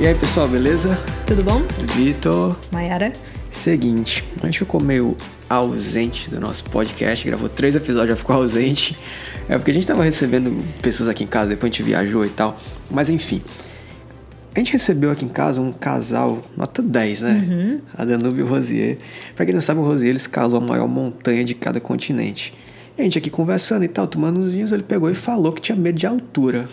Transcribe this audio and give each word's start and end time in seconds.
E 0.00 0.06
aí, 0.06 0.14
pessoal, 0.14 0.48
beleza? 0.48 0.98
Tudo 1.26 1.44
bom? 1.44 1.60
Vitor. 1.94 2.58
Mayara. 2.72 3.12
Seguinte, 3.50 4.24
a 4.42 4.46
gente 4.46 4.60
ficou 4.60 4.80
meio 4.80 5.14
ausente 5.46 6.30
do 6.30 6.40
nosso 6.40 6.64
podcast, 6.64 7.28
gravou 7.28 7.50
três 7.50 7.76
episódios, 7.76 8.08
já 8.08 8.16
ficou 8.16 8.34
ausente. 8.36 8.98
É 9.46 9.58
porque 9.58 9.70
a 9.70 9.74
gente 9.74 9.86
tava 9.86 10.02
recebendo 10.02 10.64
pessoas 10.80 11.06
aqui 11.06 11.22
em 11.22 11.26
casa, 11.26 11.50
depois 11.50 11.70
a 11.70 11.72
gente 11.74 11.82
viajou 11.82 12.24
e 12.24 12.30
tal. 12.30 12.58
Mas 12.90 13.10
enfim, 13.10 13.42
a 14.54 14.58
gente 14.58 14.72
recebeu 14.72 15.10
aqui 15.10 15.26
em 15.26 15.28
casa 15.28 15.60
um 15.60 15.70
casal, 15.70 16.42
nota 16.56 16.80
10, 16.80 17.20
né? 17.20 17.46
Uhum. 17.46 17.80
A 17.92 18.02
Danube 18.02 18.40
e 18.40 18.42
o 18.42 18.46
Rosier. 18.46 18.96
Pra 19.36 19.44
quem 19.44 19.54
não 19.54 19.60
sabe, 19.60 19.80
o 19.80 19.84
Rosier 19.84 20.08
ele 20.08 20.16
escalou 20.16 20.62
a 20.62 20.64
maior 20.64 20.88
montanha 20.88 21.44
de 21.44 21.54
cada 21.54 21.78
continente. 21.78 22.54
E 22.96 23.02
a 23.02 23.04
gente 23.04 23.18
aqui 23.18 23.28
conversando 23.28 23.84
e 23.84 23.88
tal, 23.88 24.06
tomando 24.06 24.40
uns 24.40 24.50
vinhos, 24.50 24.72
ele 24.72 24.82
pegou 24.82 25.10
e 25.10 25.14
falou 25.14 25.52
que 25.52 25.60
tinha 25.60 25.76
medo 25.76 25.98
de 25.98 26.06
altura. 26.06 26.70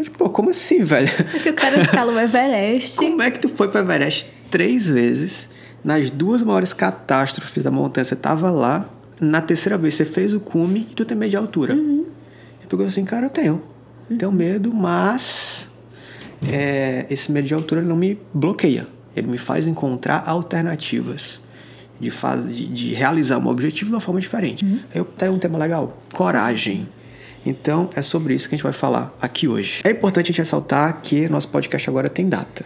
Eu, 0.00 0.04
tipo, 0.04 0.18
pô, 0.18 0.30
como 0.30 0.50
assim, 0.50 0.82
velho? 0.82 1.08
É 1.34 1.38
que 1.38 1.50
o 1.50 1.54
cara 1.54 1.78
escala 1.80 2.12
o 2.12 2.18
Everest. 2.18 2.96
Como 2.96 3.20
é 3.20 3.30
que 3.30 3.38
tu 3.38 3.50
foi 3.50 3.68
pro 3.68 3.80
Everest 3.80 4.26
três 4.50 4.88
vezes? 4.88 5.48
Nas 5.84 6.10
duas 6.10 6.42
maiores 6.42 6.72
catástrofes 6.72 7.62
da 7.62 7.70
montanha, 7.70 8.04
você 8.04 8.16
tava 8.16 8.50
lá. 8.50 8.88
Na 9.20 9.42
terceira 9.42 9.76
vez, 9.76 9.94
você 9.94 10.06
fez 10.06 10.32
o 10.32 10.40
cume 10.40 10.86
e 10.90 10.94
tu 10.94 11.04
tem 11.04 11.16
medo 11.16 11.30
de 11.30 11.36
altura. 11.36 11.74
Uhum. 11.74 12.06
Ele 12.58 12.68
pegou 12.68 12.86
assim, 12.86 13.04
cara, 13.04 13.26
eu 13.26 13.30
tenho. 13.30 13.62
Tenho 14.18 14.32
medo, 14.32 14.72
mas 14.72 15.68
é, 16.50 17.06
esse 17.10 17.30
medo 17.30 17.46
de 17.46 17.54
altura 17.54 17.82
não 17.82 17.94
me 17.94 18.18
bloqueia. 18.32 18.86
Ele 19.14 19.26
me 19.26 19.38
faz 19.38 19.66
encontrar 19.66 20.24
alternativas 20.26 21.38
de, 22.00 22.10
faz, 22.10 22.56
de, 22.56 22.66
de 22.66 22.94
realizar 22.94 23.38
um 23.38 23.48
objetivo 23.48 23.90
de 23.90 23.94
uma 23.94 24.00
forma 24.00 24.20
diferente. 24.20 24.64
Uhum. 24.64 24.80
Aí 24.94 24.98
eu 24.98 25.04
tenho 25.04 25.34
um 25.34 25.38
tema 25.38 25.58
legal: 25.58 26.02
coragem. 26.14 26.88
Então 27.44 27.88
é 27.94 28.02
sobre 28.02 28.34
isso 28.34 28.48
que 28.48 28.54
a 28.54 28.58
gente 28.58 28.64
vai 28.64 28.72
falar 28.72 29.14
aqui 29.20 29.48
hoje. 29.48 29.80
É 29.84 29.90
importante 29.90 30.26
a 30.26 30.28
gente 30.28 30.38
ressaltar 30.38 31.00
que 31.02 31.28
nosso 31.28 31.48
podcast 31.48 31.88
agora 31.88 32.08
tem 32.08 32.28
data. 32.28 32.64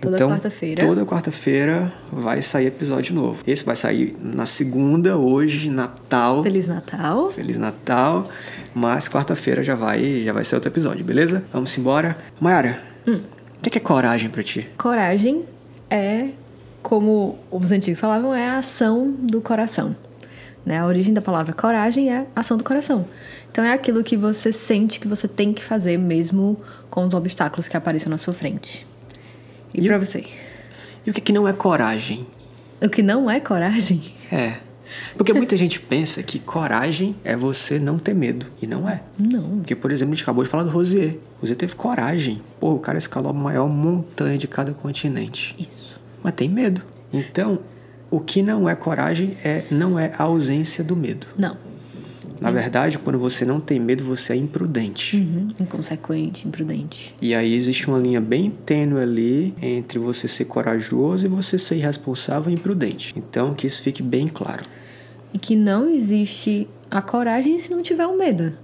Toda 0.00 0.16
então, 0.16 0.30
quarta-feira. 0.30 0.86
Toda 0.86 1.04
quarta-feira 1.04 1.92
vai 2.10 2.40
sair 2.40 2.66
episódio 2.66 3.14
novo. 3.14 3.42
Esse 3.46 3.64
vai 3.64 3.76
sair 3.76 4.16
na 4.18 4.46
segunda, 4.46 5.18
hoje, 5.18 5.68
Natal. 5.68 6.42
Feliz 6.42 6.66
Natal. 6.66 7.30
Feliz 7.30 7.58
Natal. 7.58 8.26
Mas 8.74 9.08
quarta-feira 9.08 9.62
já 9.62 9.74
vai, 9.74 10.22
já 10.24 10.32
vai 10.32 10.42
ser 10.44 10.54
outro 10.54 10.70
episódio, 10.70 11.04
beleza? 11.04 11.44
Vamos 11.52 11.76
embora. 11.76 12.16
Mayara, 12.40 12.82
Hum. 13.06 13.20
o 13.58 13.70
que 13.70 13.76
é 13.76 13.80
coragem 13.80 14.30
pra 14.30 14.42
ti? 14.42 14.66
Coragem 14.78 15.44
é, 15.90 16.28
como 16.82 17.38
os 17.50 17.70
antigos 17.70 18.00
falavam, 18.00 18.34
é 18.34 18.46
a 18.48 18.58
ação 18.58 19.10
do 19.18 19.40
coração. 19.42 19.94
Né? 20.64 20.78
A 20.78 20.86
origem 20.86 21.12
da 21.12 21.20
palavra 21.20 21.52
coragem 21.52 22.10
é 22.12 22.26
ação 22.34 22.56
do 22.56 22.64
coração. 22.64 23.06
Então 23.50 23.64
é 23.64 23.72
aquilo 23.72 24.02
que 24.04 24.16
você 24.16 24.52
sente 24.52 25.00
que 25.00 25.08
você 25.08 25.26
tem 25.26 25.52
que 25.52 25.62
fazer 25.62 25.98
mesmo 25.98 26.60
com 26.88 27.06
os 27.06 27.14
obstáculos 27.14 27.68
que 27.68 27.76
apareçam 27.76 28.10
na 28.10 28.18
sua 28.18 28.32
frente. 28.32 28.86
E, 29.74 29.80
E 29.84 29.86
pra 29.86 29.96
o- 29.98 30.04
você? 30.04 30.24
E 31.06 31.10
o 31.10 31.14
que, 31.14 31.20
que 31.20 31.32
não 31.32 31.48
é 31.48 31.52
coragem? 31.52 32.26
O 32.82 32.88
que 32.88 33.02
não 33.02 33.30
é 33.30 33.40
coragem? 33.40 34.14
É. 34.30 34.54
Porque 35.16 35.32
muita 35.32 35.56
gente 35.56 35.78
pensa 35.80 36.22
que 36.22 36.38
coragem 36.38 37.14
é 37.24 37.36
você 37.36 37.78
não 37.78 37.98
ter 37.98 38.14
medo. 38.14 38.46
E 38.60 38.66
não 38.66 38.88
é. 38.88 39.02
Não. 39.18 39.58
Porque, 39.58 39.74
por 39.76 39.90
exemplo, 39.92 40.12
a 40.12 40.16
gente 40.16 40.22
acabou 40.24 40.42
de 40.44 40.50
falar 40.50 40.64
do 40.64 40.70
Rosier. 40.70 41.16
O 41.38 41.42
Rosier 41.42 41.56
teve 41.56 41.74
coragem. 41.74 42.40
Pô, 42.58 42.74
o 42.74 42.78
cara 42.80 42.98
escalou 42.98 43.30
a 43.30 43.32
maior 43.34 43.68
montanha 43.68 44.36
de 44.36 44.48
cada 44.48 44.72
continente. 44.72 45.54
Isso. 45.58 45.98
Mas 46.22 46.34
tem 46.34 46.48
medo. 46.48 46.82
Então, 47.12 47.60
o 48.10 48.18
que 48.20 48.42
não 48.42 48.68
é 48.68 48.74
coragem 48.74 49.36
é 49.44 49.64
não 49.70 49.98
é 49.98 50.12
a 50.18 50.24
ausência 50.24 50.82
do 50.82 50.96
medo. 50.96 51.26
Não. 51.38 51.56
Na 52.40 52.50
verdade, 52.50 52.98
quando 52.98 53.18
você 53.18 53.44
não 53.44 53.60
tem 53.60 53.78
medo, 53.78 54.02
você 54.02 54.32
é 54.32 54.36
imprudente. 54.36 55.16
Uhum. 55.16 55.48
Inconsequente, 55.60 56.48
imprudente. 56.48 57.14
E 57.20 57.34
aí 57.34 57.54
existe 57.54 57.86
uma 57.88 57.98
linha 57.98 58.20
bem 58.20 58.50
tênue 58.50 59.00
ali 59.02 59.54
entre 59.60 59.98
você 59.98 60.26
ser 60.26 60.46
corajoso 60.46 61.26
e 61.26 61.28
você 61.28 61.58
ser 61.58 61.76
irresponsável 61.76 62.50
e 62.50 62.54
imprudente. 62.54 63.12
Então, 63.16 63.54
que 63.54 63.66
isso 63.66 63.82
fique 63.82 64.02
bem 64.02 64.26
claro. 64.26 64.64
E 65.34 65.38
que 65.38 65.54
não 65.54 65.88
existe 65.90 66.66
a 66.90 67.02
coragem 67.02 67.58
se 67.58 67.70
não 67.70 67.82
tiver 67.82 68.06
o 68.06 68.16
medo. 68.16 68.54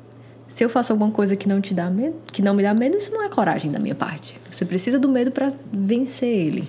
Se 0.48 0.64
eu 0.64 0.70
faço 0.70 0.92
alguma 0.92 1.10
coisa 1.10 1.36
que 1.36 1.46
não 1.46 1.60
te 1.60 1.74
dá 1.74 1.90
medo, 1.90 2.16
que 2.32 2.40
não 2.40 2.54
me 2.54 2.62
dá 2.62 2.72
medo, 2.72 2.96
isso 2.96 3.12
não 3.12 3.22
é 3.22 3.28
coragem 3.28 3.70
da 3.70 3.78
minha 3.78 3.94
parte. 3.94 4.38
Você 4.50 4.64
precisa 4.64 4.98
do 4.98 5.08
medo 5.08 5.30
pra 5.30 5.52
vencer 5.70 6.28
ele, 6.28 6.64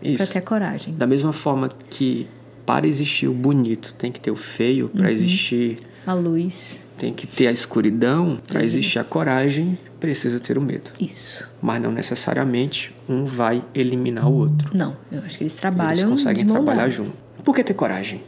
Pra 0.00 0.10
Isso. 0.10 0.32
ter 0.32 0.40
coragem. 0.40 0.94
Da 0.94 1.06
mesma 1.06 1.32
forma 1.32 1.68
que 1.90 2.26
para 2.64 2.86
existir 2.86 3.28
o 3.28 3.32
bonito 3.32 3.94
tem 3.94 4.10
que 4.10 4.20
ter 4.20 4.30
o 4.30 4.36
feio, 4.36 4.88
para 4.88 5.12
existir 5.12 5.78
A 6.06 6.12
luz. 6.14 6.78
tem 6.96 7.12
que 7.12 7.26
ter 7.26 7.46
a 7.46 7.52
escuridão, 7.52 8.38
para 8.46 8.62
existir 8.64 8.98
a 8.98 9.04
coragem 9.04 9.78
precisa 10.00 10.38
ter 10.38 10.58
o 10.58 10.60
medo. 10.60 10.90
Isso. 11.00 11.46
Mas 11.60 11.80
não 11.80 11.90
necessariamente 11.90 12.94
um 13.08 13.24
vai 13.24 13.62
eliminar 13.74 14.28
o 14.28 14.34
outro. 14.34 14.70
Não, 14.76 14.96
eu 15.10 15.20
acho 15.20 15.38
que 15.38 15.44
eles 15.44 15.52
Eles 15.52 15.54
trabalham 15.54 16.10
conseguem 16.10 16.44
de 16.44 16.52
mão 16.52 16.64
trabalhar 16.64 16.88
junto. 16.90 17.16
Por 17.44 17.54
que 17.54 17.64
ter 17.64 17.74
coragem? 17.74 18.22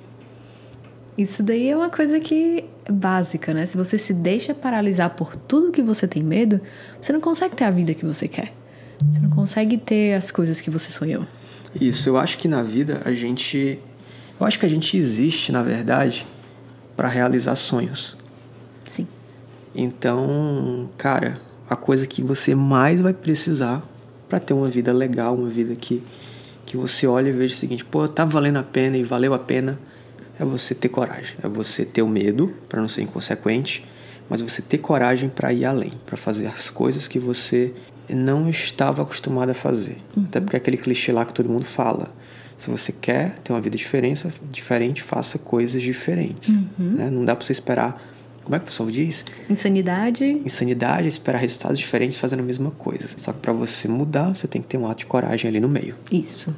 Isso 1.17 1.43
daí 1.43 1.69
é 1.69 1.77
uma 1.77 1.91
coisa 1.91 2.21
que 2.21 2.65
é 2.85 2.93
básica, 2.93 3.53
né? 3.53 3.67
Se 3.67 3.77
você 3.77 3.99
se 3.99 4.15
deixa 4.15 4.55
paralisar 4.55 5.11
por 5.11 5.35
tudo 5.35 5.73
que 5.73 5.83
você 5.83 6.07
tem 6.07 6.23
medo, 6.23 6.61
você 7.01 7.13
não 7.13 7.21
consegue 7.21 7.57
ter 7.57 7.65
a 7.65 7.71
vida 7.71 7.93
que 7.93 8.05
você 8.05 8.29
quer. 8.29 8.53
Você 9.13 9.21
não 9.21 9.31
consegue 9.31 9.77
ter 9.77 10.15
as 10.15 10.31
coisas 10.31 10.61
que 10.61 10.71
você 10.71 10.91
sonhou. 10.91 11.27
Isso, 11.81 12.09
eu 12.09 12.17
acho 12.17 12.39
que 12.39 12.49
na 12.49 12.63
vida 12.63 13.03
a 13.05 13.13
gente. 13.13 13.79
Eu 14.41 14.47
acho 14.47 14.59
que 14.59 14.67
a 14.67 14.69
gente 14.69 14.97
existe, 14.97 15.51
na 15.51 15.63
verdade, 15.63 16.25
para 16.99 17.07
realizar 17.07 17.55
sonhos. 17.55 18.17
Sim. 18.85 19.07
Então, 19.73 20.91
cara, 20.99 21.39
a 21.71 21.77
coisa 21.77 22.09
que 22.09 22.21
você 22.21 22.57
mais 22.57 23.01
vai 23.01 23.13
precisar 23.13 23.87
para 24.29 24.41
ter 24.41 24.53
uma 24.53 24.67
vida 24.67 24.93
legal, 24.93 25.37
uma 25.37 25.49
vida 25.49 25.77
que, 25.77 26.03
que 26.67 26.77
você 26.77 27.07
olha 27.07 27.29
e 27.29 27.33
veja 27.33 27.55
o 27.55 27.57
seguinte: 27.57 27.85
pô, 27.85 28.09
tá 28.09 28.25
valendo 28.25 28.59
a 28.59 28.65
pena 28.65 28.97
e 28.97 29.05
valeu 29.05 29.33
a 29.33 29.39
pena, 29.39 29.79
é 30.41 30.45
você 30.45 30.75
ter 30.75 30.89
coragem. 30.89 31.37
É 31.41 31.47
você 31.47 31.85
ter 31.85 32.03
o 32.03 32.09
medo, 32.09 32.53
para 32.69 32.81
não 32.81 32.89
ser 32.89 33.03
inconsequente, 33.03 33.85
mas 34.29 34.41
você 34.41 34.61
ter 34.61 34.79
coragem 34.79 35.29
para 35.29 35.53
ir 35.53 35.67
além, 35.67 35.93
para 36.05 36.17
fazer 36.17 36.49
as 36.49 36.69
coisas 36.69 37.07
que 37.07 37.21
você 37.21 37.73
não 38.11 38.51
estava 38.51 39.03
acostumado 39.03 39.51
a 39.51 39.55
fazer. 39.55 39.99
Até 40.25 40.41
porque 40.41 40.57
é 40.57 40.59
aquele 40.59 40.77
clichê 40.77 41.13
lá 41.13 41.25
que 41.25 41.33
todo 41.33 41.49
mundo 41.49 41.65
fala. 41.65 42.13
Se 42.59 42.69
você 42.69 42.93
quer 42.93 43.37
ter 43.45 43.53
uma 43.53 43.61
vida 43.61 43.77
diferente, 43.77 44.27
diferente 44.51 45.03
faça 45.03 45.39
coisas 45.39 45.81
diferentes. 45.81 46.53
né? 46.79 47.09
Não 47.11 47.25
dá 47.25 47.35
para 47.35 47.47
você 47.47 47.53
esperar. 47.53 48.05
Como 48.43 48.57
é 48.57 48.59
que 48.59 48.65
o 48.65 48.69
pessoal 48.69 48.91
diz? 48.91 49.25
Insanidade. 49.49 50.25
Insanidade 50.25 51.05
é 51.05 51.09
esperar 51.09 51.39
resultados 51.39 51.79
diferentes 51.79 52.19
fazendo 52.19 52.41
a 52.41 52.43
mesma 52.43 52.71
coisa. 52.71 53.09
Só 53.19 53.33
que 53.33 53.41
para 53.41 53.53
você 53.53 53.87
mudar, 53.87 54.35
você 54.35 54.49
tem 54.49 54.63
que 54.63 54.69
ter 54.69 54.79
um 54.79 54.87
ato 54.87 55.01
de 55.01 55.07
coragem 55.07 55.49
ali 55.49 55.61
no 55.61 55.69
meio, 55.69 55.95
Isso. 56.11 56.55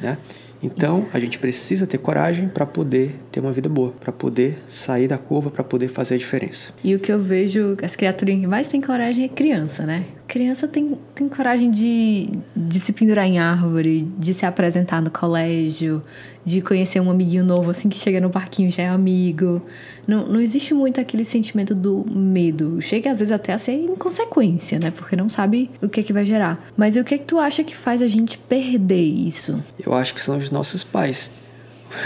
né? 0.00 0.18
Então, 0.62 1.06
a 1.12 1.20
gente 1.20 1.38
precisa 1.38 1.86
ter 1.86 1.98
coragem 1.98 2.48
para 2.48 2.64
poder 2.64 3.20
ter 3.30 3.40
uma 3.40 3.52
vida 3.52 3.68
boa, 3.68 3.90
para 3.92 4.10
poder 4.10 4.58
sair 4.66 5.06
da 5.06 5.18
curva, 5.18 5.50
para 5.50 5.62
poder 5.62 5.88
fazer 5.88 6.14
a 6.14 6.18
diferença. 6.18 6.72
E 6.82 6.94
o 6.94 6.98
que 6.98 7.12
eu 7.12 7.22
vejo, 7.22 7.76
as 7.82 7.94
criaturinhas 7.94 8.40
que 8.40 8.46
mais 8.46 8.66
têm 8.66 8.80
coragem 8.80 9.24
é 9.26 9.28
criança, 9.28 9.84
né? 9.84 10.06
Criança 10.26 10.66
tem, 10.66 10.98
tem 11.14 11.28
coragem 11.28 11.70
de, 11.70 12.30
de 12.56 12.80
se 12.80 12.92
pendurar 12.92 13.26
em 13.26 13.38
árvore, 13.38 14.08
de 14.18 14.32
se 14.32 14.46
apresentar 14.46 15.02
no 15.02 15.10
colégio, 15.10 16.02
de 16.44 16.62
conhecer 16.62 16.98
um 17.00 17.10
amiguinho 17.10 17.44
novo 17.44 17.70
assim 17.70 17.88
que 17.88 17.98
chega 17.98 18.20
no 18.20 18.30
parquinho 18.30 18.70
já 18.70 18.84
é 18.84 18.88
amigo. 18.88 19.60
Não, 20.06 20.26
não 20.26 20.40
existe 20.40 20.72
muito 20.72 21.00
aquele 21.00 21.24
sentimento 21.24 21.74
do 21.74 22.06
medo. 22.10 22.80
Chega 22.80 23.10
às 23.10 23.18
vezes 23.18 23.32
até 23.32 23.52
a 23.52 23.58
ser 23.58 23.72
inconsequência, 23.72 24.78
né? 24.78 24.90
Porque 24.90 25.14
não 25.14 25.28
sabe 25.28 25.70
o 25.82 25.88
que 25.88 26.00
é 26.00 26.02
que 26.02 26.12
vai 26.12 26.24
gerar. 26.24 26.70
Mas 26.76 26.96
o 26.96 27.04
que 27.04 27.14
é 27.14 27.18
que 27.18 27.24
tu 27.24 27.38
acha 27.38 27.62
que 27.62 27.76
faz 27.76 28.00
a 28.00 28.08
gente 28.08 28.38
perder 28.38 29.04
isso? 29.04 29.62
Eu 29.78 29.92
acho 29.92 30.14
que 30.14 30.22
são 30.22 30.38
os 30.38 30.50
nossos 30.50 30.82
pais. 30.82 31.30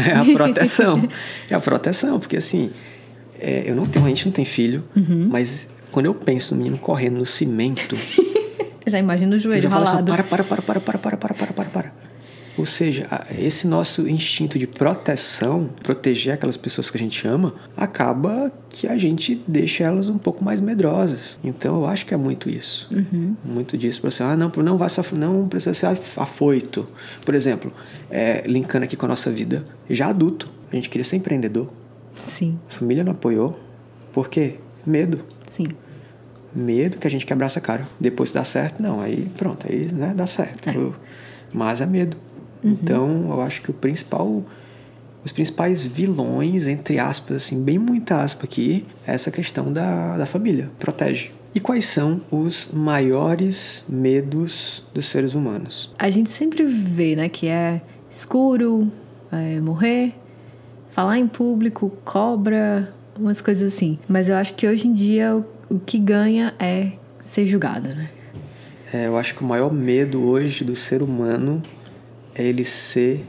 É 0.05 0.13
a 0.13 0.23
proteção. 0.23 1.09
é 1.49 1.55
a 1.55 1.61
proteção, 1.61 2.21
porque 2.21 2.37
assim, 2.37 2.71
é, 3.39 3.65
eu 3.67 3.75
não 3.75 3.87
tenho, 3.87 4.05
a 4.05 4.09
gente 4.09 4.27
não 4.27 4.33
tem 4.33 4.45
filho, 4.45 4.85
mas 4.95 5.67
quando 5.91 6.07
eu 6.07 6.15
penso 6.15 6.55
no 6.55 6.59
menino 6.63 6.79
correndo 6.79 7.19
no 7.19 7.27
cimento, 7.27 7.97
Eu 8.87 8.91
já 8.93 8.99
imagino 8.99 9.33
o 9.33 9.35
Eu 9.37 9.41
joelho 9.41 9.61
já 9.63 9.69
falo 9.69 9.83
assim, 9.83 9.93
ralado. 9.97 10.11
para, 10.13 10.25
para, 10.25 10.45
para, 10.45 10.63
para, 10.63 10.81
para, 10.81 10.99
para, 10.99 11.17
para, 11.19 11.35
para, 11.35 11.53
para, 11.53 11.71
para. 11.71 11.93
Ou 12.57 12.65
seja, 12.67 13.07
esse 13.39 13.69
nosso 13.69 14.09
instinto 14.09 14.59
de 14.59 14.67
proteção, 14.67 15.69
proteger 15.83 16.33
aquelas 16.35 16.57
pessoas 16.57 16.91
que 16.91 16.97
a 16.97 17.01
gente 17.01 17.29
ama, 17.29 17.55
acaba 17.77 18.51
que 18.71 18.89
a 18.89 18.97
gente 18.97 19.41
deixa 19.47 19.85
elas 19.85 20.09
um 20.09 20.17
pouco 20.19 20.43
mais 20.43 20.61
medrosas. 20.61 21.39
Então 21.45 21.77
eu 21.77 21.87
acho 21.87 22.05
que 22.07 22.15
é 22.15 22.17
muito 22.17 22.49
isso. 22.49 22.89
Muito 23.45 23.77
disso 23.77 24.01
para 24.01 24.11
você, 24.11 24.23
ah, 24.23 24.35
não, 24.37 24.51
não 24.57 24.79
vai 24.79 24.89
sofrer, 24.89 25.19
não 25.21 25.47
precisa 25.47 25.75
ser 25.75 25.87
af- 25.87 26.19
afoito. 26.19 26.89
Por 27.25 27.35
exemplo, 27.35 27.71
é, 28.11 28.43
linkando 28.47 28.85
aqui 28.87 28.97
com 28.97 29.05
a 29.05 29.09
nossa 29.11 29.31
vida, 29.31 29.65
já 29.89 30.09
adulto, 30.09 30.49
a 30.73 30.75
gente 30.77 30.89
queria 30.89 31.05
ser 31.05 31.17
empreendedor. 31.17 31.69
Sim, 32.25 32.59
A 32.69 32.73
família 32.73 33.05
não 33.05 33.13
apoiou. 33.13 33.61
Por 34.13 34.29
quê? 34.31 34.55
Medo. 34.87 35.21
sim. 35.47 35.69
Medo 36.55 36.99
que 36.99 37.07
a 37.07 37.11
gente 37.11 37.27
quebrasse 37.27 37.59
a 37.59 37.61
cara. 37.61 37.87
Depois 38.01 38.33
dá 38.33 38.45
certo, 38.45 38.83
não. 38.83 39.01
Aí 39.01 39.29
pronto, 39.37 39.67
aí 39.69 39.91
né, 39.93 40.13
dá 40.17 40.27
certo. 40.27 40.69
É. 40.71 40.77
Eu- 40.77 40.95
Mas 41.53 41.81
é 41.81 41.87
medo. 41.87 42.17
Então 42.65 43.27
eu 43.31 43.41
acho 43.41 43.63
que 43.63 43.71
o 43.71 43.75
principal. 43.75 44.43
Os 45.25 45.33
principais 45.33 45.85
vilões, 45.85 46.67
entre 46.69 46.99
aspas, 46.99 47.37
assim, 47.39 47.63
bem 47.63 47.77
muita 47.79 48.23
aspa 48.23 48.45
aqui, 48.45 48.87
é 49.07 49.13
essa 49.15 49.31
questão 49.31 49.73
da, 49.73 50.17
da 50.17 50.27
família. 50.27 50.71
Protege. 50.79 51.33
E 51.55 51.61
quais 51.61 51.87
são 51.87 52.21
os 52.31 52.71
maiores 52.73 53.85
medos 53.89 54.83
dos 54.95 55.07
seres 55.07 55.35
humanos? 55.35 55.93
A 55.99 56.09
gente 56.11 56.31
sempre 56.31 56.65
vê, 56.65 57.17
né, 57.17 57.29
que 57.29 57.47
é 57.49 57.81
escuro, 58.11 58.91
é 59.33 59.61
morrer, 59.61 60.15
falar 60.93 61.19
em 61.19 61.27
público, 61.27 61.91
cobra, 62.05 62.93
umas 63.19 63.41
coisas 63.41 63.73
assim. 63.75 63.99
Mas 64.09 64.29
eu 64.29 64.37
acho 64.37 64.55
que 64.55 64.67
hoje 64.69 64.87
em 64.87 64.93
dia 64.93 65.37
o, 65.37 65.45
o 65.71 65.79
que 65.79 65.99
ganha 65.99 66.55
é 66.59 66.93
ser 67.21 67.47
julgado, 67.47 67.89
né? 67.89 68.09
É, 68.93 69.07
eu 69.07 69.17
acho 69.17 69.35
que 69.35 69.43
o 69.43 69.47
maior 69.47 69.73
medo 69.73 70.23
hoje 70.23 70.65
do 70.65 70.75
ser 70.75 71.03
humano 71.03 71.61
é 72.35 72.43
ele 72.45 72.65
ser 72.65 73.25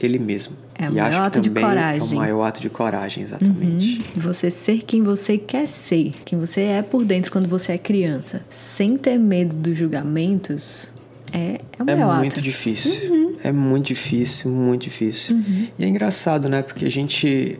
ele 0.00 0.18
mesmo. 0.18 0.56
É 0.78 0.88
o 0.90 0.92
e 0.92 0.96
maior 0.96 1.06
acho 1.08 1.16
que 1.20 1.26
ato 1.26 1.40
de 1.40 1.48
também 1.48 1.64
é 1.64 1.66
coragem. 1.68 2.02
o 2.02 2.14
maior 2.20 2.42
ato 2.44 2.60
de 2.60 2.68
coragem, 2.70 3.22
exatamente. 3.22 3.98
Uhum. 3.98 4.04
Você 4.16 4.50
ser 4.50 4.78
quem 4.82 5.02
você 5.02 5.38
quer 5.38 5.66
ser, 5.66 6.12
quem 6.24 6.38
você 6.38 6.62
é 6.62 6.82
por 6.82 7.04
dentro 7.04 7.30
quando 7.32 7.48
você 7.48 7.72
é 7.72 7.78
criança, 7.78 8.44
sem 8.50 8.96
ter 8.98 9.16
medo 9.18 9.56
dos 9.56 9.76
julgamentos, 9.78 10.90
é, 11.32 11.60
é 11.78 11.82
o 11.82 11.90
É 11.90 11.94
maior 11.94 12.18
muito 12.18 12.34
ato. 12.34 12.42
difícil. 12.42 13.36
É 13.42 13.52
muito 13.52 13.86
difícil, 13.86 14.50
muito 14.50 14.82
difícil. 14.84 15.40
E 15.78 15.84
é 15.84 15.86
engraçado, 15.86 16.48
né? 16.48 16.62
Porque 16.62 16.84
a 16.84 16.90
gente, 16.90 17.58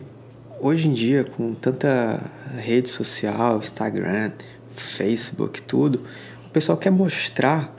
hoje 0.59 0.87
em 0.87 0.93
dia, 0.93 1.23
com 1.23 1.53
tanta 1.53 2.21
rede 2.57 2.89
social, 2.89 3.59
Instagram, 3.59 4.31
Facebook, 4.71 5.61
tudo, 5.61 6.03
o 6.45 6.49
pessoal 6.49 6.77
quer 6.77 6.91
mostrar 6.91 7.75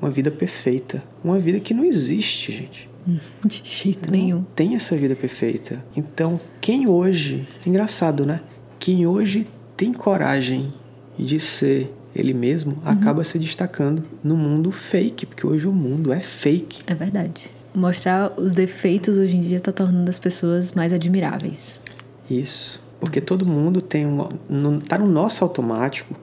uma 0.00 0.10
vida 0.10 0.30
perfeita. 0.30 1.02
Uma 1.22 1.38
vida 1.38 1.60
que 1.60 1.74
não 1.74 1.84
existe, 1.84 2.52
gente. 2.52 2.88
De 3.44 3.62
jeito 3.64 4.10
nenhum. 4.10 4.38
Não 4.38 4.46
tem 4.54 4.76
essa 4.76 4.96
vida 4.96 5.14
perfeita. 5.14 5.84
Então, 5.96 6.40
quem 6.60 6.86
hoje, 6.86 7.46
engraçado, 7.66 8.24
né? 8.24 8.40
Quem 8.78 9.06
hoje 9.06 9.46
tem 9.76 9.92
coragem 9.92 10.72
de 11.18 11.38
ser 11.40 11.92
ele 12.14 12.32
mesmo, 12.32 12.78
acaba 12.84 13.24
se 13.24 13.38
destacando 13.38 14.04
no 14.22 14.36
mundo 14.36 14.70
fake, 14.70 15.26
porque 15.26 15.46
hoje 15.46 15.66
o 15.66 15.72
mundo 15.72 16.12
é 16.12 16.20
fake. 16.20 16.82
É 16.86 16.94
verdade. 16.94 17.50
Mostrar 17.74 18.32
os 18.36 18.52
defeitos 18.52 19.18
hoje 19.18 19.36
em 19.36 19.40
dia 19.40 19.58
tá 19.58 19.72
tornando 19.72 20.08
as 20.08 20.18
pessoas 20.18 20.72
mais 20.72 20.92
admiráveis. 20.92 21.82
Isso. 22.30 22.80
Porque 23.00 23.20
todo 23.20 23.44
mundo 23.44 23.80
tem 23.80 24.06
uma. 24.06 24.30
no- 24.48 24.80
tá 24.80 24.96
no 24.98 25.06
nosso 25.06 25.44
automático 25.44 26.14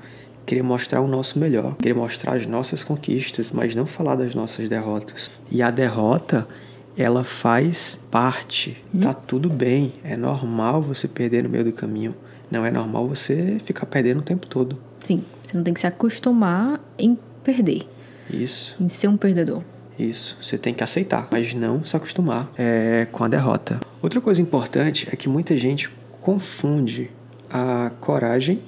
querer 0.45 0.63
mostrar 0.63 1.01
o 1.01 1.07
nosso 1.07 1.38
melhor, 1.39 1.75
querer 1.77 1.94
mostrar 1.94 2.33
as 2.36 2.45
nossas 2.48 2.83
conquistas, 2.83 3.51
mas 3.51 3.75
não 3.75 3.86
falar 3.86 4.15
das 4.15 4.33
nossas 4.33 4.68
derrotas. 4.68 5.30
E 5.51 5.62
a 5.62 5.69
derrota, 5.69 6.48
ela 6.98 7.24
faz 7.24 8.00
parte. 8.09 8.83
Tá 9.00 9.13
tudo 9.13 9.50
bem. 9.50 9.94
É 10.03 10.18
normal 10.18 10.81
você 10.81 11.07
perder 11.07 11.44
no 11.44 11.50
meio 11.50 11.63
do 11.65 11.71
caminho. 11.71 12.15
Não 12.50 12.65
é 12.65 12.71
normal 12.71 13.07
você 13.07 13.62
ficar 13.63 13.86
perdendo 13.86 14.19
o 14.19 14.24
tempo 14.24 14.45
todo. 14.48 14.77
Sim, 15.00 15.24
você 15.45 15.56
não 15.56 15.63
tem 15.63 15.74
que 15.74 15.80
se 15.80 15.88
acostumar 15.88 16.81
em 16.98 17.18
perder, 17.44 17.88
Isso. 18.30 18.75
em 18.80 18.89
ser 18.89 19.07
um 19.07 19.15
perdedor. 19.18 19.63
Isso, 19.97 20.38
você 20.41 20.57
tem 20.57 20.73
que 20.73 20.83
aceitar, 20.83 21.27
mas 21.31 21.53
não 21.53 21.83
se 21.83 21.95
acostumar 21.95 22.49
é, 22.57 23.07
com 23.11 23.23
a 23.23 23.27
derrota. 23.27 23.79
Outra 24.01 24.19
coisa 24.19 24.41
importante 24.41 25.07
é 25.11 25.15
que 25.15 25.29
muita 25.29 25.55
gente 25.55 25.89
confunde 26.19 27.11
a 27.49 27.91
coragem 27.99 28.61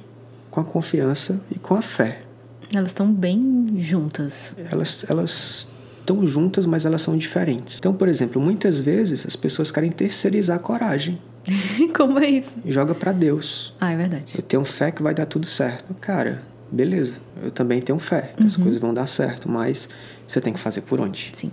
com 0.51 0.59
a 0.59 0.63
confiança 0.63 1.39
e 1.49 1.57
com 1.57 1.73
a 1.75 1.81
fé. 1.81 2.21
Elas 2.73 2.89
estão 2.89 3.11
bem 3.11 3.75
juntas. 3.79 4.53
Elas 4.71 5.05
elas 5.07 5.67
estão 5.99 6.27
juntas, 6.27 6.65
mas 6.65 6.85
elas 6.85 7.01
são 7.01 7.17
diferentes. 7.17 7.77
Então, 7.77 7.93
por 7.93 8.07
exemplo, 8.07 8.41
muitas 8.41 8.79
vezes 8.79 9.25
as 9.25 9.35
pessoas 9.35 9.71
querem 9.71 9.89
terceirizar 9.91 10.57
a 10.57 10.59
coragem 10.59 11.19
Como 11.95 12.19
é 12.19 12.29
isso? 12.29 12.53
joga 12.65 12.95
para 12.95 13.11
Deus. 13.11 13.73
Ah, 13.79 13.91
é 13.91 13.97
verdade. 13.97 14.33
Eu 14.35 14.41
tenho 14.41 14.63
fé 14.65 14.91
que 14.91 15.03
vai 15.03 15.13
dar 15.13 15.25
tudo 15.25 15.45
certo. 15.45 15.93
Cara, 15.99 16.41
beleza. 16.73 17.15
Eu 17.41 17.51
também 17.51 17.81
tenho 17.81 17.99
fé 17.99 18.33
que 18.35 18.43
as 18.43 18.57
coisas 18.57 18.79
vão 18.79 18.93
dar 18.93 19.07
certo, 19.07 19.47
mas 19.47 19.87
você 20.27 20.41
tem 20.41 20.51
que 20.51 20.59
fazer 20.59 20.81
por 20.81 20.99
onde? 20.99 21.29
Sim. 21.33 21.51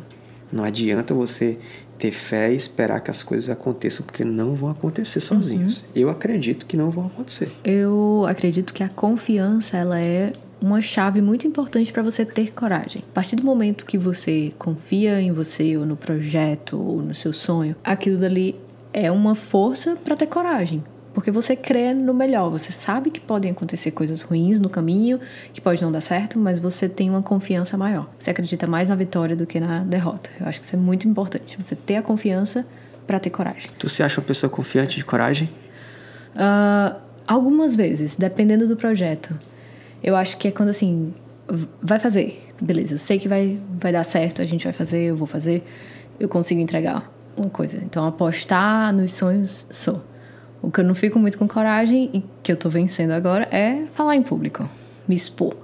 Não 0.52 0.64
adianta 0.64 1.14
você 1.14 1.58
ter 1.98 2.10
fé 2.10 2.52
e 2.52 2.56
esperar 2.56 3.00
que 3.00 3.10
as 3.10 3.22
coisas 3.22 3.48
aconteçam, 3.50 4.04
porque 4.04 4.24
não 4.24 4.54
vão 4.54 4.70
acontecer 4.70 5.20
sozinhos. 5.20 5.84
Eu 5.94 6.08
acredito 6.08 6.66
que 6.66 6.76
não 6.76 6.90
vão 6.90 7.06
acontecer. 7.06 7.52
Eu 7.62 8.24
acredito 8.26 8.72
que 8.72 8.82
a 8.82 8.88
confiança 8.88 9.76
ela 9.76 10.00
é 10.00 10.32
uma 10.60 10.82
chave 10.82 11.20
muito 11.20 11.46
importante 11.46 11.92
para 11.92 12.02
você 12.02 12.24
ter 12.24 12.52
coragem. 12.52 13.02
A 13.10 13.14
partir 13.14 13.36
do 13.36 13.44
momento 13.44 13.86
que 13.86 13.96
você 13.96 14.52
confia 14.58 15.20
em 15.20 15.32
você 15.32 15.76
ou 15.76 15.86
no 15.86 15.96
projeto 15.96 16.78
ou 16.78 17.02
no 17.02 17.14
seu 17.14 17.32
sonho, 17.32 17.76
aquilo 17.84 18.18
dali 18.18 18.56
é 18.92 19.10
uma 19.10 19.34
força 19.34 19.96
para 19.96 20.16
ter 20.16 20.26
coragem. 20.26 20.82
Porque 21.12 21.30
você 21.30 21.56
crê 21.56 21.92
no 21.92 22.14
melhor, 22.14 22.50
você 22.50 22.70
sabe 22.70 23.10
que 23.10 23.20
podem 23.20 23.50
acontecer 23.50 23.90
coisas 23.90 24.22
ruins 24.22 24.60
no 24.60 24.68
caminho, 24.68 25.18
que 25.52 25.60
pode 25.60 25.82
não 25.82 25.90
dar 25.90 26.00
certo, 26.00 26.38
mas 26.38 26.60
você 26.60 26.88
tem 26.88 27.10
uma 27.10 27.22
confiança 27.22 27.76
maior. 27.76 28.08
Você 28.18 28.30
acredita 28.30 28.66
mais 28.66 28.88
na 28.88 28.94
vitória 28.94 29.34
do 29.34 29.44
que 29.44 29.58
na 29.58 29.80
derrota. 29.80 30.30
Eu 30.38 30.46
acho 30.46 30.60
que 30.60 30.66
isso 30.66 30.76
é 30.76 30.78
muito 30.78 31.08
importante. 31.08 31.56
Você 31.60 31.74
ter 31.74 31.96
a 31.96 32.02
confiança 32.02 32.64
para 33.06 33.18
ter 33.18 33.30
coragem. 33.30 33.70
Tu 33.78 33.88
se 33.88 34.02
acha 34.02 34.20
uma 34.20 34.26
pessoa 34.26 34.48
confiante 34.48 34.96
de 34.96 35.04
coragem? 35.04 35.50
Ah, 36.36 36.96
algumas 37.26 37.74
vezes, 37.74 38.14
dependendo 38.16 38.68
do 38.68 38.76
projeto. 38.76 39.36
Eu 40.02 40.14
acho 40.14 40.36
que 40.36 40.48
é 40.48 40.50
quando 40.50 40.68
assim, 40.68 41.12
vai 41.82 41.98
fazer, 41.98 42.48
beleza, 42.60 42.94
eu 42.94 42.98
sei 42.98 43.18
que 43.18 43.28
vai, 43.28 43.58
vai 43.80 43.92
dar 43.92 44.04
certo, 44.04 44.40
a 44.40 44.44
gente 44.44 44.64
vai 44.64 44.72
fazer, 44.72 45.06
eu 45.06 45.16
vou 45.16 45.26
fazer, 45.26 45.62
eu 46.18 46.28
consigo 46.28 46.60
entregar 46.60 47.10
uma 47.36 47.50
coisa. 47.50 47.78
Então, 47.78 48.06
apostar 48.06 48.92
nos 48.92 49.12
sonhos, 49.12 49.66
sou. 49.70 50.02
O 50.62 50.70
que 50.70 50.80
eu 50.80 50.84
não 50.84 50.94
fico 50.94 51.18
muito 51.18 51.38
com 51.38 51.48
coragem 51.48 52.10
e 52.12 52.24
que 52.42 52.52
eu 52.52 52.56
tô 52.56 52.68
vencendo 52.68 53.12
agora 53.12 53.48
é 53.50 53.84
falar 53.94 54.16
em 54.16 54.22
público, 54.22 54.68
me 55.08 55.14
expor, 55.14 55.56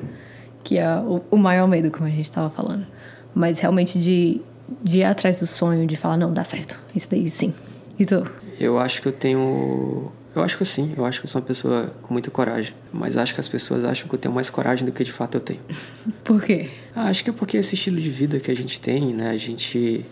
que 0.65 0.79
é 0.79 0.89
o, 0.97 1.23
o 1.31 1.37
maior 1.37 1.69
medo, 1.69 1.91
como 1.91 2.07
a 2.07 2.11
gente 2.11 2.31
tava 2.33 2.51
falando. 2.51 2.87
Mas 3.35 3.61
realmente 3.61 3.99
de, 3.99 4.41
de 4.83 4.99
ir 4.99 5.05
atrás 5.05 5.39
do 5.39 5.47
sonho, 5.47 5.87
de 5.87 5.97
falar, 5.97 6.17
não, 6.17 6.33
dá 6.33 6.45
certo, 6.45 6.79
isso 6.95 7.11
daí 7.11 7.29
sim. 7.29 7.53
E 7.99 8.05
tu? 8.05 8.27
Eu 8.59 8.79
acho 8.79 9.03
que 9.03 9.09
eu 9.09 9.13
tenho. 9.13 10.11
Eu 10.35 10.43
acho 10.43 10.59
que 10.59 10.65
sim, 10.67 10.93
eu 10.97 11.05
acho 11.07 11.21
que 11.21 11.27
eu 11.27 11.31
sou 11.31 11.41
uma 11.41 11.47
pessoa 11.47 11.95
com 12.03 12.13
muita 12.13 12.31
coragem. 12.31 12.75
Mas 12.93 13.17
acho 13.17 13.35
que 13.35 13.41
as 13.41 13.49
pessoas 13.49 13.85
acham 13.85 14.07
que 14.07 14.15
eu 14.15 14.19
tenho 14.19 14.35
mais 14.35 14.51
coragem 14.51 14.85
do 14.85 14.93
que 14.93 15.03
de 15.03 15.13
fato 15.13 15.37
eu 15.37 15.41
tenho. 15.41 15.61
Por 16.23 16.43
quê? 16.43 16.69
Acho 16.95 17.25
que 17.25 17.31
é 17.31 17.33
porque 17.33 17.57
esse 17.57 17.75
estilo 17.75 17.99
de 17.99 18.11
vida 18.11 18.39
que 18.39 18.51
a 18.51 18.55
gente 18.55 18.79
tem, 18.79 19.15
né? 19.15 19.31
A 19.31 19.37
gente, 19.39 20.05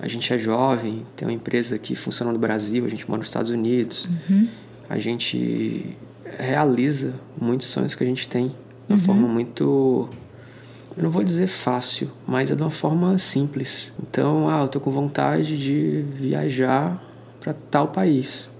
a 0.00 0.08
gente 0.08 0.32
é 0.32 0.38
jovem, 0.38 1.04
tem 1.14 1.28
uma 1.28 1.34
empresa 1.34 1.78
que 1.78 1.94
funciona 1.94 2.32
no 2.32 2.38
Brasil, 2.38 2.84
a 2.86 2.88
gente 2.88 3.08
mora 3.08 3.18
nos 3.18 3.28
Estados 3.28 3.50
Unidos. 3.50 4.08
A 4.88 4.98
gente 4.98 5.96
realiza 6.38 7.14
muitos 7.40 7.68
sonhos 7.68 7.94
que 7.94 8.02
a 8.02 8.06
gente 8.06 8.26
tem 8.26 8.48
de 8.48 8.94
uma 8.94 8.98
forma 8.98 9.28
muito. 9.28 10.08
Eu 10.96 11.04
não 11.04 11.10
vou 11.10 11.22
dizer 11.22 11.46
fácil, 11.46 12.10
mas 12.26 12.50
é 12.50 12.54
de 12.54 12.62
uma 12.62 12.70
forma 12.70 13.16
simples. 13.18 13.92
Então, 14.02 14.48
ah, 14.48 14.62
eu 14.62 14.68
tô 14.68 14.80
com 14.80 14.90
vontade 14.90 15.56
de 15.56 16.04
viajar 16.18 17.00
para 17.38 17.54
tal 17.54 17.88
país. 17.88 18.50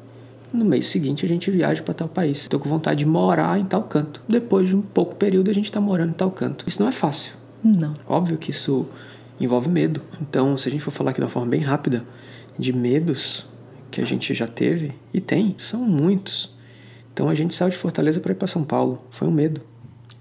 No 0.52 0.64
mês 0.64 0.86
seguinte 0.86 1.24
a 1.24 1.28
gente 1.28 1.50
viaja 1.50 1.82
para 1.82 1.94
tal 1.94 2.08
país. 2.08 2.48
Tô 2.48 2.58
com 2.58 2.68
vontade 2.68 3.00
de 3.00 3.06
morar 3.06 3.58
em 3.58 3.64
tal 3.64 3.82
canto. 3.84 4.20
Depois 4.28 4.68
de 4.68 4.76
um 4.76 4.82
pouco 4.82 5.14
período 5.14 5.50
a 5.50 5.54
gente 5.54 5.70
tá 5.70 5.80
morando 5.80 6.10
em 6.10 6.14
tal 6.14 6.30
canto. 6.30 6.64
Isso 6.66 6.82
não 6.82 6.88
é 6.88 6.92
fácil. 6.92 7.32
Não. 7.62 7.94
Óbvio 8.06 8.36
que 8.36 8.50
isso 8.50 8.86
envolve 9.40 9.68
medo. 9.68 10.02
Então, 10.20 10.56
se 10.56 10.68
a 10.68 10.70
gente 10.70 10.82
for 10.82 10.90
falar 10.90 11.10
aqui 11.10 11.20
de 11.20 11.24
uma 11.24 11.30
forma 11.30 11.48
bem 11.48 11.60
rápida 11.60 12.04
de 12.58 12.72
medos 12.72 13.46
que 13.90 14.00
a 14.00 14.04
gente 14.04 14.32
já 14.34 14.46
teve 14.46 14.92
e 15.12 15.20
tem, 15.20 15.54
são 15.58 15.80
muitos. 15.80 16.54
Então, 17.12 17.28
a 17.28 17.34
gente 17.34 17.54
saiu 17.54 17.70
de 17.70 17.76
Fortaleza 17.76 18.20
para 18.20 18.32
ir 18.32 18.36
para 18.36 18.46
São 18.46 18.64
Paulo. 18.64 19.04
Foi 19.10 19.26
um 19.26 19.32
medo. 19.32 19.60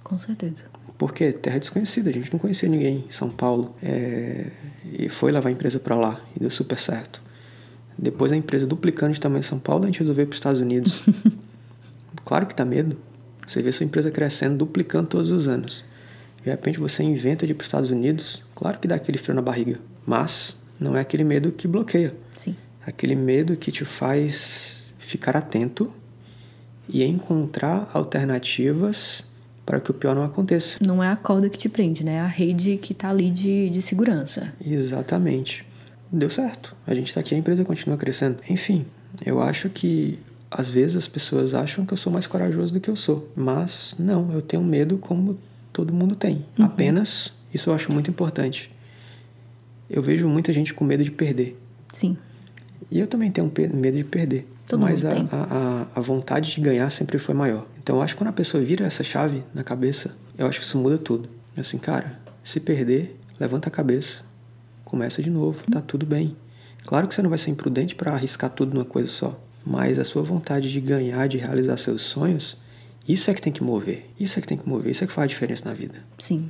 Com 0.04 0.18
certeza. 0.18 0.70
Porque 0.98 1.32
terra 1.32 1.60
desconhecida, 1.60 2.10
a 2.10 2.14
gente 2.14 2.32
não 2.32 2.40
conhecia 2.40 2.68
ninguém 2.68 3.06
em 3.08 3.12
São 3.12 3.30
Paulo. 3.30 3.76
É, 3.82 4.48
E 4.86 5.08
foi 5.08 5.32
levar 5.32 5.50
a 5.50 5.52
empresa 5.52 5.80
para 5.80 5.96
lá 5.96 6.20
e 6.36 6.40
deu 6.40 6.50
super 6.50 6.78
certo. 6.78 7.22
Depois 7.98 8.32
a 8.32 8.36
empresa 8.36 8.66
duplicando 8.66 9.14
de 9.14 9.20
tamanho 9.20 9.42
em 9.42 9.44
São 9.44 9.60
Paulo, 9.60 9.84
a 9.84 9.88
gente 9.88 10.00
resolveu 10.00 10.24
ir 10.24 10.28
para 10.28 10.34
os 10.34 10.38
Estados 10.38 10.60
Unidos. 10.60 11.02
claro 12.26 12.46
que 12.46 12.56
dá 12.56 12.66
medo. 12.66 12.98
Você 13.48 13.62
vê 13.62 13.72
sua 13.72 13.86
empresa 13.86 14.12
crescendo, 14.12 14.58
duplicando 14.58 15.08
todos 15.08 15.30
os 15.30 15.48
anos. 15.48 15.84
De 16.44 16.50
repente 16.50 16.80
você 16.80 17.04
inventa 17.04 17.46
de 17.46 17.52
ir 17.52 17.56
para 17.56 17.64
os 17.64 17.68
Estados 17.68 17.92
Unidos, 17.92 18.44
claro 18.56 18.80
que 18.80 18.88
dá 18.88 18.96
aquele 18.96 19.18
frio 19.18 19.36
na 19.36 19.42
barriga. 19.42 19.80
Mas 20.06 20.58
não 20.80 20.96
é 20.96 21.02
aquele 21.02 21.24
medo 21.24 21.52
que 21.52 21.68
bloqueia. 21.68 22.16
Sim. 22.36 22.56
É 22.86 22.90
aquele 22.90 23.16
medo 23.16 23.56
que 23.58 23.72
te 23.72 23.84
faz 23.84 24.84
ficar 24.98 25.36
atento 25.36 25.94
e 26.88 27.04
encontrar 27.04 27.90
alternativas 27.94 29.24
para 29.66 29.80
que 29.80 29.92
o 29.92 29.94
pior 29.94 30.16
não 30.16 30.24
aconteça. 30.24 30.80
Não 30.82 31.04
é 31.04 31.10
a 31.10 31.16
corda 31.16 31.50
que 31.50 31.58
te 31.58 31.70
prende, 31.70 32.04
né? 32.04 32.14
É 32.14 32.20
a 32.20 32.28
rede 32.28 32.78
que 32.78 32.94
tá 32.94 33.10
ali 33.10 33.30
de, 33.30 33.70
de 33.70 33.82
segurança. 33.82 34.52
Exatamente. 34.66 35.64
Deu 36.12 36.30
certo. 36.30 36.76
A 36.88 36.96
gente 36.96 37.08
está 37.08 37.20
aqui, 37.20 37.36
a 37.36 37.38
empresa 37.38 37.64
continua 37.64 37.96
crescendo. 37.96 38.40
Enfim, 38.50 38.86
eu 39.24 39.40
acho 39.40 39.70
que 39.70 40.18
às 40.50 40.70
vezes 40.70 40.96
as 40.96 41.08
pessoas 41.08 41.54
acham 41.54 41.86
que 41.86 41.94
eu 41.94 41.98
sou 41.98 42.12
mais 42.12 42.26
corajoso 42.26 42.74
do 42.74 42.80
que 42.80 42.90
eu 42.90 42.96
sou. 42.96 43.32
Mas 43.36 43.94
não, 44.00 44.32
eu 44.32 44.42
tenho 44.42 44.64
medo 44.64 44.98
como 44.98 45.38
todo 45.72 45.94
mundo 45.94 46.16
tem. 46.16 46.46
Apenas, 46.60 47.32
isso 47.54 47.70
eu 47.70 47.74
acho 47.74 47.92
muito 47.92 48.10
importante. 48.10 48.72
Eu 49.90 50.02
vejo 50.02 50.28
muita 50.28 50.54
gente 50.54 50.74
com 50.74 50.84
medo 50.84 51.04
de 51.04 51.12
perder. 51.12 51.60
Sim. 51.92 52.18
E 52.92 53.00
eu 53.00 53.08
também 53.08 53.32
tenho 53.32 53.52
medo 53.74 53.98
de 53.98 54.04
perder. 54.04 54.48
Todo 54.68 54.82
mas 54.82 55.04
mundo 55.04 55.12
a, 55.12 55.16
tem. 55.16 55.30
a, 55.32 55.88
a, 55.96 56.00
a 56.00 56.02
vontade 56.02 56.52
de 56.52 56.62
ganhar 56.62 56.90
sempre 56.92 57.18
foi 57.18 57.34
maior. 57.34 57.66
Então 57.82 57.96
eu 57.96 58.02
acho 58.02 58.14
que 58.14 58.20
quando 58.20 58.30
a 58.30 58.34
pessoa 58.34 58.64
vira 58.64 58.86
essa 58.86 59.04
chave 59.04 59.44
na 59.54 59.64
cabeça, 59.64 60.16
eu 60.38 60.46
acho 60.48 60.60
que 60.60 60.66
isso 60.66 60.78
muda 60.78 60.98
tudo. 60.98 61.30
Assim, 61.58 61.78
cara, 61.78 62.20
se 62.44 62.60
perder, 62.60 63.20
levanta 63.40 63.68
a 63.68 63.72
cabeça, 63.72 64.22
começa 64.86 65.22
de 65.22 65.30
novo, 65.30 65.64
tá 65.72 65.82
tudo 65.82 66.06
bem. 66.06 66.36
Claro 66.86 67.08
que 67.08 67.16
você 67.16 67.22
não 67.22 67.30
vai 67.30 67.38
ser 67.40 67.52
imprudente 67.52 67.96
para 67.96 68.14
arriscar 68.14 68.50
tudo 68.50 68.74
numa 68.74 68.86
coisa 68.86 69.10
só, 69.10 69.40
mas 69.66 70.00
a 70.00 70.04
sua 70.04 70.24
vontade 70.24 70.72
de 70.72 70.80
ganhar, 70.80 71.28
de 71.28 71.38
realizar 71.38 71.78
seus 71.78 72.02
sonhos, 72.04 72.58
isso 73.10 73.32
é 73.32 73.34
que 73.34 73.42
tem 73.42 73.52
que 73.52 73.64
mover. 73.64 74.06
Isso 74.20 74.38
é 74.38 74.42
que 74.42 74.48
tem 74.48 74.58
que 74.58 74.70
mover, 74.70 74.92
isso 74.92 75.04
é 75.04 75.08
que 75.08 75.14
faz 75.14 75.26
a 75.26 75.28
diferença 75.28 75.68
na 75.68 75.74
vida. 75.74 75.96
Sim. 76.20 76.50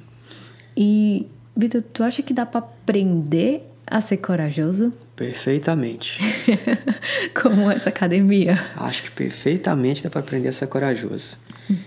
E, 0.76 1.26
Vitor, 1.56 1.82
tu 1.82 2.04
acha 2.04 2.22
que 2.22 2.34
dá 2.34 2.46
pra 2.46 2.60
aprender 2.60 3.64
a 3.88 4.02
ser 4.02 4.18
corajoso? 4.18 4.92
Perfeitamente. 5.16 6.20
Como 7.42 7.72
essa 7.72 7.90
academia? 7.90 8.72
Acho 8.76 9.04
que 9.04 9.12
perfeitamente 9.12 10.04
dá 10.04 10.10
para 10.10 10.20
aprender 10.20 10.50
a 10.50 10.54
ser 10.54 10.68
corajoso. 10.68 11.38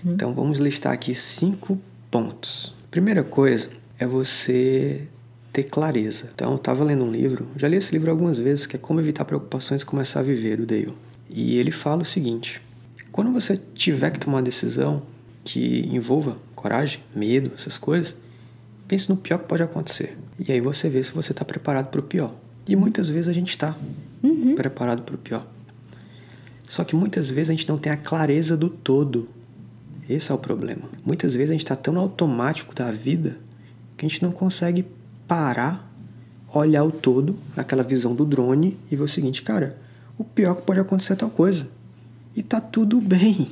Então 0.05 0.33
vamos 0.33 0.59
listar 0.59 0.93
aqui 0.93 1.13
cinco 1.13 1.79
pontos. 2.09 2.73
Primeira 2.89 3.23
coisa 3.23 3.69
é 3.99 4.07
você 4.07 5.07
ter 5.51 5.63
clareza. 5.63 6.29
Então 6.33 6.51
eu 6.51 6.55
estava 6.57 6.83
lendo 6.83 7.03
um 7.03 7.11
livro, 7.11 7.47
já 7.55 7.67
li 7.67 7.77
esse 7.77 7.91
livro 7.91 8.09
algumas 8.09 8.39
vezes, 8.39 8.65
que 8.65 8.75
é 8.75 8.79
Como 8.79 8.99
Evitar 8.99 9.25
Preocupações 9.25 9.81
e 9.81 9.85
Começar 9.85 10.21
a 10.21 10.23
Viver, 10.23 10.59
o 10.59 10.65
Dale. 10.65 10.93
E 11.29 11.57
ele 11.57 11.71
fala 11.71 12.01
o 12.01 12.05
seguinte: 12.05 12.61
quando 13.13 13.31
você 13.31 13.61
tiver 13.75 14.09
que 14.09 14.19
tomar 14.19 14.37
uma 14.37 14.43
decisão 14.43 15.03
que 15.43 15.87
envolva 15.87 16.35
coragem, 16.55 16.99
medo, 17.15 17.51
essas 17.55 17.77
coisas, 17.77 18.15
pense 18.87 19.07
no 19.07 19.15
pior 19.15 19.37
que 19.37 19.47
pode 19.47 19.61
acontecer. 19.61 20.17
E 20.39 20.51
aí 20.51 20.59
você 20.59 20.89
vê 20.89 21.03
se 21.03 21.11
você 21.11 21.31
está 21.31 21.45
preparado 21.45 21.91
para 21.91 21.99
o 21.99 22.03
pior. 22.03 22.33
E 22.67 22.75
muitas 22.75 23.09
vezes 23.09 23.27
a 23.27 23.33
gente 23.33 23.51
está 23.51 23.77
preparado 24.55 25.03
para 25.03 25.13
o 25.13 25.17
pior. 25.19 25.45
Só 26.67 26.83
que 26.83 26.95
muitas 26.95 27.29
vezes 27.29 27.49
a 27.49 27.51
gente 27.51 27.69
não 27.69 27.77
tem 27.77 27.91
a 27.91 27.97
clareza 27.97 28.57
do 28.57 28.67
todo. 28.67 29.29
Esse 30.09 30.31
é 30.31 30.33
o 30.33 30.37
problema. 30.39 30.89
Muitas 31.05 31.35
vezes 31.35 31.51
a 31.51 31.53
gente 31.53 31.65
está 31.65 31.75
tão 31.75 31.99
automático 31.99 32.73
da 32.73 32.91
vida 32.91 33.37
que 33.95 34.07
a 34.07 34.09
gente 34.09 34.23
não 34.23 34.31
consegue 34.31 34.87
parar, 35.27 35.87
olhar 36.51 36.83
o 36.83 36.91
todo, 36.91 37.37
aquela 37.55 37.83
visão 37.83 38.15
do 38.15 38.25
drone 38.25 38.75
e 38.89 38.95
ver 38.95 39.03
o 39.03 39.07
seguinte, 39.07 39.43
cara, 39.43 39.77
o 40.17 40.23
pior 40.23 40.55
que 40.55 40.63
pode 40.63 40.79
acontecer 40.79 41.13
é 41.13 41.17
tal 41.17 41.29
coisa. 41.29 41.67
E 42.35 42.41
tá 42.43 42.59
tudo 42.61 42.99
bem. 43.01 43.47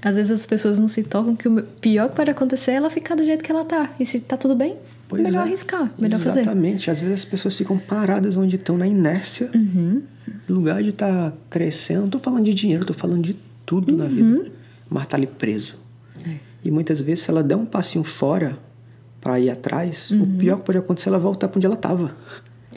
Às 0.00 0.16
vezes 0.16 0.30
as 0.32 0.46
pessoas 0.46 0.78
não 0.78 0.88
se 0.88 1.02
tocam 1.04 1.36
que 1.36 1.48
o 1.48 1.62
pior 1.80 2.08
que 2.08 2.16
pode 2.16 2.30
acontecer 2.30 2.72
é 2.72 2.74
ela 2.74 2.90
ficar 2.90 3.14
do 3.14 3.24
jeito 3.24 3.42
que 3.44 3.52
ela 3.52 3.64
tá. 3.64 3.90
E 4.00 4.04
se 4.06 4.18
tá 4.20 4.36
tudo 4.36 4.56
bem, 4.56 4.76
Pois 5.08 5.22
melhor 5.22 5.40
é. 5.40 5.48
arriscar, 5.48 5.92
melhor 5.98 6.18
fazer. 6.18 6.40
Exatamente. 6.40 6.90
Às 6.90 7.00
vezes 7.00 7.20
as 7.20 7.24
pessoas 7.24 7.54
ficam 7.54 7.78
paradas 7.78 8.36
onde 8.36 8.56
estão 8.56 8.76
na 8.76 8.86
inércia, 8.86 9.48
Uhum. 9.54 10.02
no 10.48 10.54
lugar 10.56 10.82
de 10.82 10.88
estar 10.90 11.32
crescendo. 11.48 12.02
Não 12.02 12.08
tô 12.10 12.18
falando 12.18 12.44
de 12.44 12.54
dinheiro, 12.54 12.84
tô 12.84 12.94
falando 12.94 13.22
de 13.22 13.36
tudo 13.64 13.96
na 13.96 14.06
vida. 14.06 14.50
Mas 14.90 15.06
tá 15.06 15.16
ali 15.16 15.26
preso. 15.26 15.76
É. 16.26 16.34
E 16.64 16.70
muitas 16.70 17.00
vezes, 17.00 17.24
se 17.24 17.30
ela 17.30 17.42
der 17.42 17.56
um 17.56 17.64
passinho 17.64 18.02
fora 18.04 18.58
para 19.20 19.38
ir 19.38 19.50
atrás, 19.50 20.10
o 20.10 20.14
Uhum. 20.16 20.36
pior 20.36 20.56
que 20.58 20.64
pode 20.66 20.78
acontecer 20.78 21.08
é 21.08 21.10
ela 21.10 21.18
voltar 21.20 21.46
para 21.48 21.58
onde 21.58 21.66
ela 21.66 21.76
tava. 21.76 22.16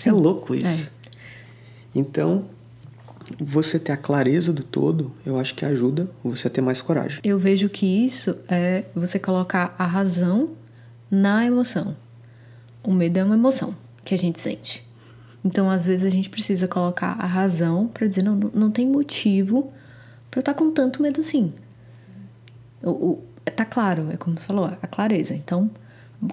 É 0.06 0.12
louco 0.12 0.54
isso. 0.54 0.84
É. 0.92 0.96
Então, 1.96 2.46
você 3.40 3.80
ter 3.80 3.92
a 3.92 3.98
clareza 3.98 4.52
do 4.54 4.64
todo, 4.64 5.12
eu 5.26 5.40
acho 5.40 5.56
que 5.56 5.66
ajuda 5.66 6.10
você 6.24 6.48
a 6.48 6.52
ter 6.52 6.62
mais 6.62 6.82
coragem. 6.82 7.20
Eu 7.24 7.38
vejo 7.40 7.70
que 7.70 7.86
isso 7.86 8.38
é 8.48 8.86
você 8.96 9.18
colocar 9.20 9.74
a 9.78 9.86
razão 9.86 10.50
na 11.10 11.46
emoção. 11.46 11.96
O 12.84 12.92
medo 12.92 13.18
é 13.18 13.24
uma 13.24 13.36
emoção 13.36 13.76
que 14.04 14.14
a 14.14 14.18
gente 14.18 14.40
sente. 14.40 14.86
Então, 15.44 15.70
às 15.70 15.86
vezes, 15.86 16.06
a 16.06 16.10
gente 16.10 16.30
precisa 16.30 16.68
colocar 16.68 17.12
a 17.20 17.26
razão 17.26 17.88
pra 17.88 18.08
dizer: 18.08 18.24
não, 18.24 18.36
não- 18.36 18.72
tem 18.72 18.88
motivo 18.88 19.72
pra 20.32 20.40
eu 20.40 20.42
estar 20.42 20.54
com 20.56 20.72
tanto 20.72 21.02
medo 21.02 21.22
assim. 21.22 21.54
O, 22.84 22.90
o- 22.90 23.24
tá 23.56 23.66
claro, 23.66 24.10
é 24.12 24.18
como 24.18 24.36
você 24.38 24.44
falou, 24.46 24.66
a 24.66 24.88
clareza. 24.88 25.34
Então, 25.36 25.70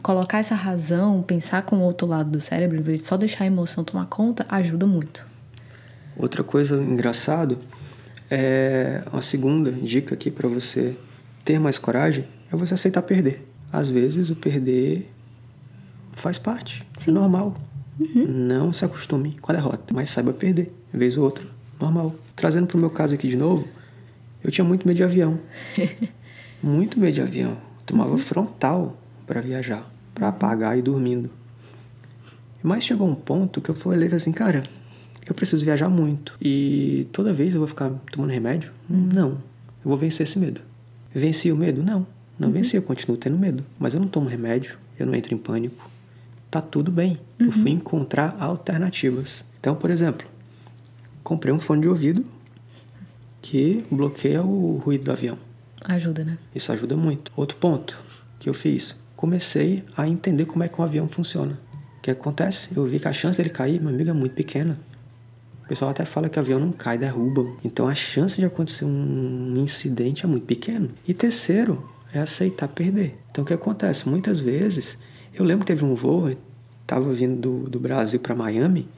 colocar 0.02 0.38
essa 0.38 0.54
razão, 0.54 1.22
pensar 1.22 1.62
com 1.62 1.76
o 1.76 1.80
outro 1.82 2.06
lado 2.06 2.30
do 2.30 2.40
cérebro, 2.40 2.78
em 2.78 2.82
vez 2.82 3.02
de 3.02 3.06
só 3.06 3.16
deixar 3.16 3.44
a 3.44 3.46
emoção 3.46 3.84
tomar 3.84 4.06
conta, 4.06 4.46
ajuda 4.48 4.86
muito. 4.86 5.24
Outra 6.16 6.44
coisa 6.44 6.76
engraçado 6.76 7.58
é 8.30 9.02
uma 9.12 9.22
segunda 9.22 9.70
dica 9.72 10.14
aqui 10.14 10.30
para 10.30 10.48
você 10.48 10.96
ter 11.44 11.58
mais 11.58 11.78
coragem 11.78 12.26
é 12.52 12.56
você 12.56 12.74
aceitar 12.74 13.02
perder. 13.02 13.46
Às 13.72 13.88
vezes 13.88 14.30
o 14.30 14.36
perder 14.36 15.10
faz 16.12 16.38
parte, 16.38 16.86
é 17.06 17.10
normal. 17.10 17.56
Não 17.98 18.72
se 18.72 18.84
acostume 18.84 19.36
com 19.40 19.52
a 19.52 19.54
derrota, 19.54 19.92
mas 19.94 20.10
saiba 20.10 20.32
perder, 20.32 20.72
vez 20.92 21.16
ou 21.16 21.24
outra, 21.24 21.44
normal. 21.80 22.14
Trazendo 22.36 22.66
pro 22.66 22.78
meu 22.78 22.90
caso 22.90 23.14
aqui 23.14 23.28
de 23.28 23.36
novo, 23.36 23.66
eu 24.42 24.50
tinha 24.50 24.64
muito 24.64 24.86
medo 24.86 24.96
de 24.96 25.04
avião. 25.04 25.38
muito 26.62 26.98
medo 26.98 27.14
de 27.14 27.22
avião. 27.22 27.56
Tomava 27.86 28.16
frontal 28.18 28.96
para 29.26 29.40
viajar, 29.40 29.90
para 30.14 30.28
apagar 30.28 30.78
e 30.78 30.82
dormindo. 30.82 31.30
Mas 32.62 32.84
chegou 32.84 33.08
um 33.08 33.14
ponto 33.14 33.60
que 33.60 33.70
eu 33.70 33.74
falei 33.74 34.08
assim, 34.12 34.32
cara, 34.32 34.62
eu 35.26 35.34
preciso 35.34 35.64
viajar 35.64 35.88
muito. 35.88 36.36
E 36.40 37.06
toda 37.12 37.32
vez 37.32 37.54
eu 37.54 37.60
vou 37.60 37.68
ficar 37.68 37.90
tomando 38.10 38.30
remédio? 38.30 38.72
Não. 38.88 39.30
Eu 39.84 39.88
vou 39.88 39.96
vencer 39.96 40.26
esse 40.26 40.38
medo. 40.38 40.60
Venci 41.14 41.52
o 41.52 41.56
medo? 41.56 41.82
Não. 41.82 42.06
Não 42.38 42.50
venci, 42.50 42.76
eu 42.76 42.82
continuo 42.82 43.16
tendo 43.16 43.38
medo. 43.38 43.64
Mas 43.78 43.94
eu 43.94 44.00
não 44.00 44.08
tomo 44.08 44.28
remédio, 44.28 44.76
eu 44.98 45.06
não 45.06 45.14
entro 45.14 45.34
em 45.34 45.38
pânico. 45.38 45.90
Tá 46.50 46.60
tudo 46.60 46.90
bem. 46.90 47.18
Eu 47.38 47.50
fui 47.52 47.70
encontrar 47.70 48.36
alternativas. 48.38 49.44
Então, 49.58 49.74
por 49.74 49.90
exemplo, 49.90 50.26
comprei 51.22 51.54
um 51.54 51.60
fone 51.60 51.82
de 51.82 51.88
ouvido 51.88 52.24
que 53.40 53.84
bloqueia 53.90 54.42
o 54.42 54.76
ruído 54.76 55.04
do 55.04 55.12
avião. 55.12 55.38
Ajuda, 55.84 56.24
né? 56.24 56.38
Isso 56.54 56.70
ajuda 56.72 56.96
muito. 56.96 57.32
Outro 57.36 57.56
ponto 57.56 57.98
que 58.38 58.48
eu 58.48 58.54
fiz, 58.54 59.00
comecei 59.16 59.84
a 59.96 60.08
entender 60.08 60.46
como 60.46 60.62
é 60.64 60.68
que 60.68 60.80
um 60.80 60.84
avião 60.84 61.08
funciona. 61.08 61.58
O 61.98 62.00
que 62.02 62.10
acontece? 62.10 62.68
Eu 62.74 62.84
vi 62.86 62.98
que 62.98 63.08
a 63.08 63.12
chance 63.12 63.36
dele 63.36 63.50
cair, 63.50 63.80
meu 63.80 63.90
amigo, 63.90 64.10
é 64.10 64.12
muito 64.12 64.34
pequena. 64.34 64.78
O 65.64 65.68
pessoal 65.68 65.90
até 65.90 66.04
fala 66.04 66.28
que 66.28 66.38
o 66.38 66.40
avião 66.40 66.58
não 66.58 66.72
cai, 66.72 66.98
derruba. 66.98 67.46
Então 67.64 67.86
a 67.86 67.94
chance 67.94 68.36
de 68.36 68.44
acontecer 68.44 68.84
um 68.84 69.54
incidente 69.56 70.24
é 70.24 70.28
muito 70.28 70.44
pequeno. 70.44 70.90
E 71.06 71.14
terceiro, 71.14 71.88
é 72.12 72.20
aceitar 72.20 72.68
perder. 72.68 73.18
Então 73.30 73.42
o 73.42 73.46
que 73.46 73.54
acontece? 73.54 74.08
Muitas 74.08 74.38
vezes, 74.38 74.98
eu 75.34 75.44
lembro 75.44 75.64
que 75.64 75.72
teve 75.72 75.84
um 75.84 75.94
voo, 75.94 76.28
eu 76.28 76.36
tava 76.86 77.12
vindo 77.12 77.40
do, 77.40 77.70
do 77.70 77.80
Brasil 77.80 78.20
para 78.20 78.34
Miami, 78.34 78.88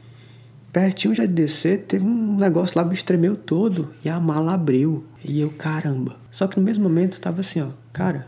pertinho 0.72 1.14
já 1.14 1.24
de 1.24 1.32
descer, 1.32 1.84
teve 1.86 2.04
um 2.04 2.36
negócio 2.36 2.76
lá, 2.76 2.84
o 2.84 2.88
bicho 2.88 3.04
tremeu 3.04 3.36
todo 3.36 3.92
e 4.04 4.08
a 4.08 4.18
mala 4.18 4.54
abriu. 4.54 5.04
E 5.24 5.40
eu, 5.40 5.50
caramba. 5.50 6.16
Só 6.32 6.48
que 6.48 6.58
no 6.58 6.64
mesmo 6.64 6.82
momento 6.82 7.20
tava 7.20 7.40
assim, 7.40 7.60
ó, 7.60 7.68
cara, 7.92 8.26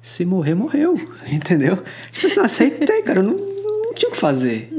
se 0.00 0.24
morrer, 0.24 0.54
morreu. 0.54 0.98
Entendeu? 1.30 1.82
Tipo 2.12 2.26
assim, 2.26 2.38
eu 2.38 2.44
aceitei, 2.44 3.02
cara, 3.02 3.20
eu 3.20 3.24
não, 3.24 3.36
não 3.36 3.94
tinha 3.94 4.08
o 4.08 4.12
que 4.12 4.18
fazer. 4.18 4.70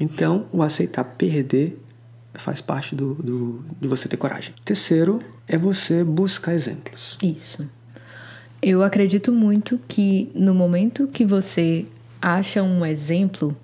Então, 0.00 0.46
o 0.50 0.62
aceitar 0.62 1.04
perder 1.04 1.78
faz 2.34 2.60
parte 2.60 2.94
do, 2.94 3.14
do, 3.14 3.64
de 3.80 3.86
você 3.86 4.08
ter 4.08 4.16
coragem. 4.16 4.54
Terceiro 4.64 5.22
é 5.46 5.58
você 5.58 6.02
buscar 6.02 6.54
exemplos. 6.54 7.18
Isso. 7.22 7.68
Eu 8.62 8.82
acredito 8.82 9.32
muito 9.32 9.78
que 9.88 10.30
no 10.34 10.54
momento 10.54 11.08
que 11.08 11.24
você 11.24 11.84
acha 12.20 12.62
um 12.62 12.86
exemplo 12.86 13.56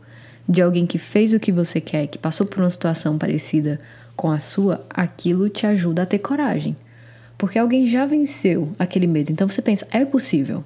de 0.48 0.60
alguém 0.60 0.86
que 0.86 0.98
fez 0.98 1.32
o 1.34 1.40
que 1.40 1.52
você 1.52 1.80
quer, 1.80 2.06
que 2.06 2.18
passou 2.18 2.46
por 2.46 2.60
uma 2.60 2.70
situação 2.70 3.16
parecida 3.16 3.80
com 4.16 4.30
a 4.30 4.40
sua, 4.40 4.84
aquilo 4.90 5.48
te 5.48 5.66
ajuda 5.66 6.02
a 6.02 6.06
ter 6.06 6.18
coragem. 6.18 6.76
Porque 7.36 7.58
alguém 7.58 7.86
já 7.86 8.04
venceu 8.04 8.72
aquele 8.78 9.06
medo. 9.06 9.30
Então 9.30 9.48
você 9.48 9.62
pensa, 9.62 9.86
é 9.92 10.04
possível. 10.04 10.64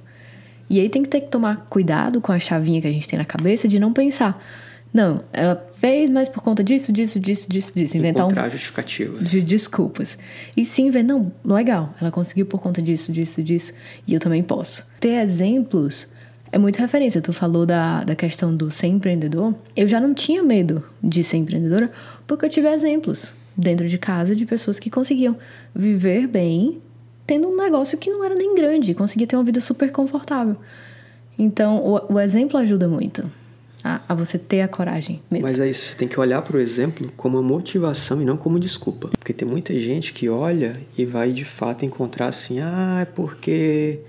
E 0.71 0.80
aí 0.80 0.88
tem 0.88 1.02
que 1.02 1.09
ter 1.11 1.21
que 1.21 1.28
tomar 1.28 1.66
cuidado 1.68 2.21
com 2.21 2.32
a 2.32 2.38
chavinha 2.38 2.80
que 2.80 2.87
a 2.87 2.92
gente 2.92 3.06
tem 3.06 3.18
na 3.18 3.26
cabeça 3.26 3.68
de 3.68 3.78
não 3.78 3.92
pensar. 3.92 4.42
Não, 4.93 5.25
ela 5.33 5.57
fez, 5.73 6.11
mas 6.11 6.29
por 6.29 6.43
conta 6.43 6.63
disso, 6.63 6.93
disso, 6.93 7.19
disso, 7.19 7.49
disso, 7.49 7.73
disso. 7.75 7.97
Inventar 7.97 8.25
um 8.25 8.27
Encontrar 8.27 8.51
justificativas. 8.51 9.31
de 9.31 9.41
desculpas. 9.41 10.19
E 10.55 10.65
sim 10.65 10.91
ver, 10.91 11.03
não, 11.03 11.33
legal, 11.43 11.95
ela 12.01 12.11
conseguiu 12.11 12.45
por 12.45 12.61
conta 12.61 12.83
disso, 12.83 13.11
disso, 13.11 13.43
disso, 13.43 13.73
e 14.07 14.13
eu 14.13 14.21
também 14.21 14.43
posso. 14.43 14.87
Ter 15.01 15.15
exemplos 15.15 16.09
é 16.51 16.59
muito 16.59 16.79
referência. 16.79 17.23
Tu 17.23 17.33
falou 17.33 17.65
da, 17.65 18.05
da 18.05 18.15
questão 18.15 18.55
do 18.55 18.71
ser 18.71 18.89
empreendedor. 18.89 19.55
Eu 19.75 19.89
já 19.89 19.99
não 19.99 20.13
tinha 20.13 20.43
medo 20.43 20.85
de 21.03 21.25
ser 21.25 21.39
empreendedora 21.39 21.91
porque 22.27 22.45
eu 22.45 22.51
tive 22.51 22.69
exemplos 22.69 23.33
dentro 23.57 23.89
de 23.89 23.97
casa 23.97 24.37
de 24.37 24.45
pessoas 24.45 24.79
que 24.79 24.91
conseguiam 24.91 25.37
viver 25.75 26.27
bem 26.27 26.83
tendo 27.27 27.49
um 27.49 27.57
negócio 27.57 27.97
que 27.97 28.11
não 28.11 28.23
era 28.23 28.35
nem 28.35 28.55
grande, 28.55 28.93
conseguia 28.95 29.27
ter 29.27 29.37
uma 29.37 29.45
vida 29.45 29.61
super 29.61 29.91
confortável. 29.91 30.57
Então, 31.39 31.79
o, 31.79 32.15
o 32.15 32.21
exemplo 32.21 32.59
ajuda 32.59 32.87
muito 32.87 33.31
a, 33.85 34.01
a 34.09 34.15
você 34.15 34.39
ter 34.39 34.61
a 34.61 34.69
coragem 34.69 35.21
mesmo. 35.31 35.47
Mas 35.47 35.59
é 35.61 35.69
isso, 35.69 35.87
você 35.91 35.97
tem 35.97 36.09
que 36.09 36.19
olhar 36.19 36.43
para 36.43 36.57
o 36.57 36.61
exemplo 36.61 37.11
como 37.17 37.39
uma 37.39 37.47
motivação 37.47 38.21
e 38.23 38.25
não 38.25 38.37
como 38.37 38.59
desculpa. 38.59 39.09
Porque 39.19 39.33
tem 39.33 39.47
muita 39.47 39.79
gente 39.79 40.12
que 40.12 40.29
olha 40.29 40.75
e 40.97 41.05
vai 41.05 41.33
de 41.33 41.45
fato 41.45 41.85
encontrar 41.85 42.29
assim, 42.29 42.61
ah, 42.61 43.01
é 43.03 43.05
porque 43.05 44.01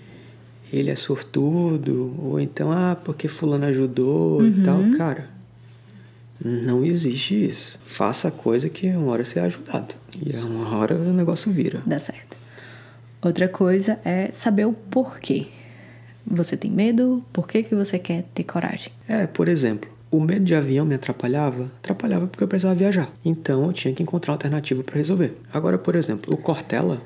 ele 0.71 0.89
é 0.89 0.95
sortudo, 0.95 2.15
ou 2.19 2.39
então, 2.39 2.71
ah, 2.71 2.95
porque 2.95 3.27
fulano 3.27 3.65
ajudou 3.65 4.45
e 4.45 4.63
tal. 4.63 4.79
Cara, 4.97 5.29
Não 6.43 6.83
existe 6.83 7.45
isso. 7.45 7.79
Faça 7.85 8.27
a 8.27 8.31
coisa 8.31 8.67
que 8.67 8.87
uma 8.89 9.11
hora 9.11 9.23
você 9.23 9.39
é 9.39 9.43
ajudado. 9.43 9.95
E 10.19 10.35
uma 10.37 10.75
hora 10.77 10.95
o 10.95 11.13
negócio 11.13 11.51
vira. 11.51 11.81
Dá 11.85 11.99
certo. 11.99 12.35
Outra 13.21 13.47
coisa 13.47 13.99
é 14.03 14.31
saber 14.31 14.65
o 14.65 14.73
porquê. 14.73 15.47
Você 16.25 16.55
tem 16.55 16.71
medo? 16.71 17.23
Por 17.31 17.47
que, 17.47 17.63
que 17.63 17.75
você 17.75 17.99
quer 17.99 18.23
ter 18.33 18.43
coragem? 18.43 18.91
É, 19.07 19.27
por 19.27 19.47
exemplo, 19.47 19.89
o 20.09 20.19
medo 20.21 20.45
de 20.45 20.55
avião 20.55 20.85
me 20.85 20.95
atrapalhava? 20.95 21.71
Atrapalhava 21.79 22.27
porque 22.27 22.43
eu 22.43 22.47
precisava 22.47 22.75
viajar. 22.75 23.11
Então 23.25 23.65
eu 23.65 23.73
tinha 23.73 23.93
que 23.93 24.03
encontrar 24.03 24.33
alternativa 24.33 24.83
para 24.83 24.97
resolver. 24.97 25.37
Agora, 25.51 25.77
por 25.77 25.95
exemplo, 25.95 26.33
o 26.33 26.37
Cortella, 26.37 27.01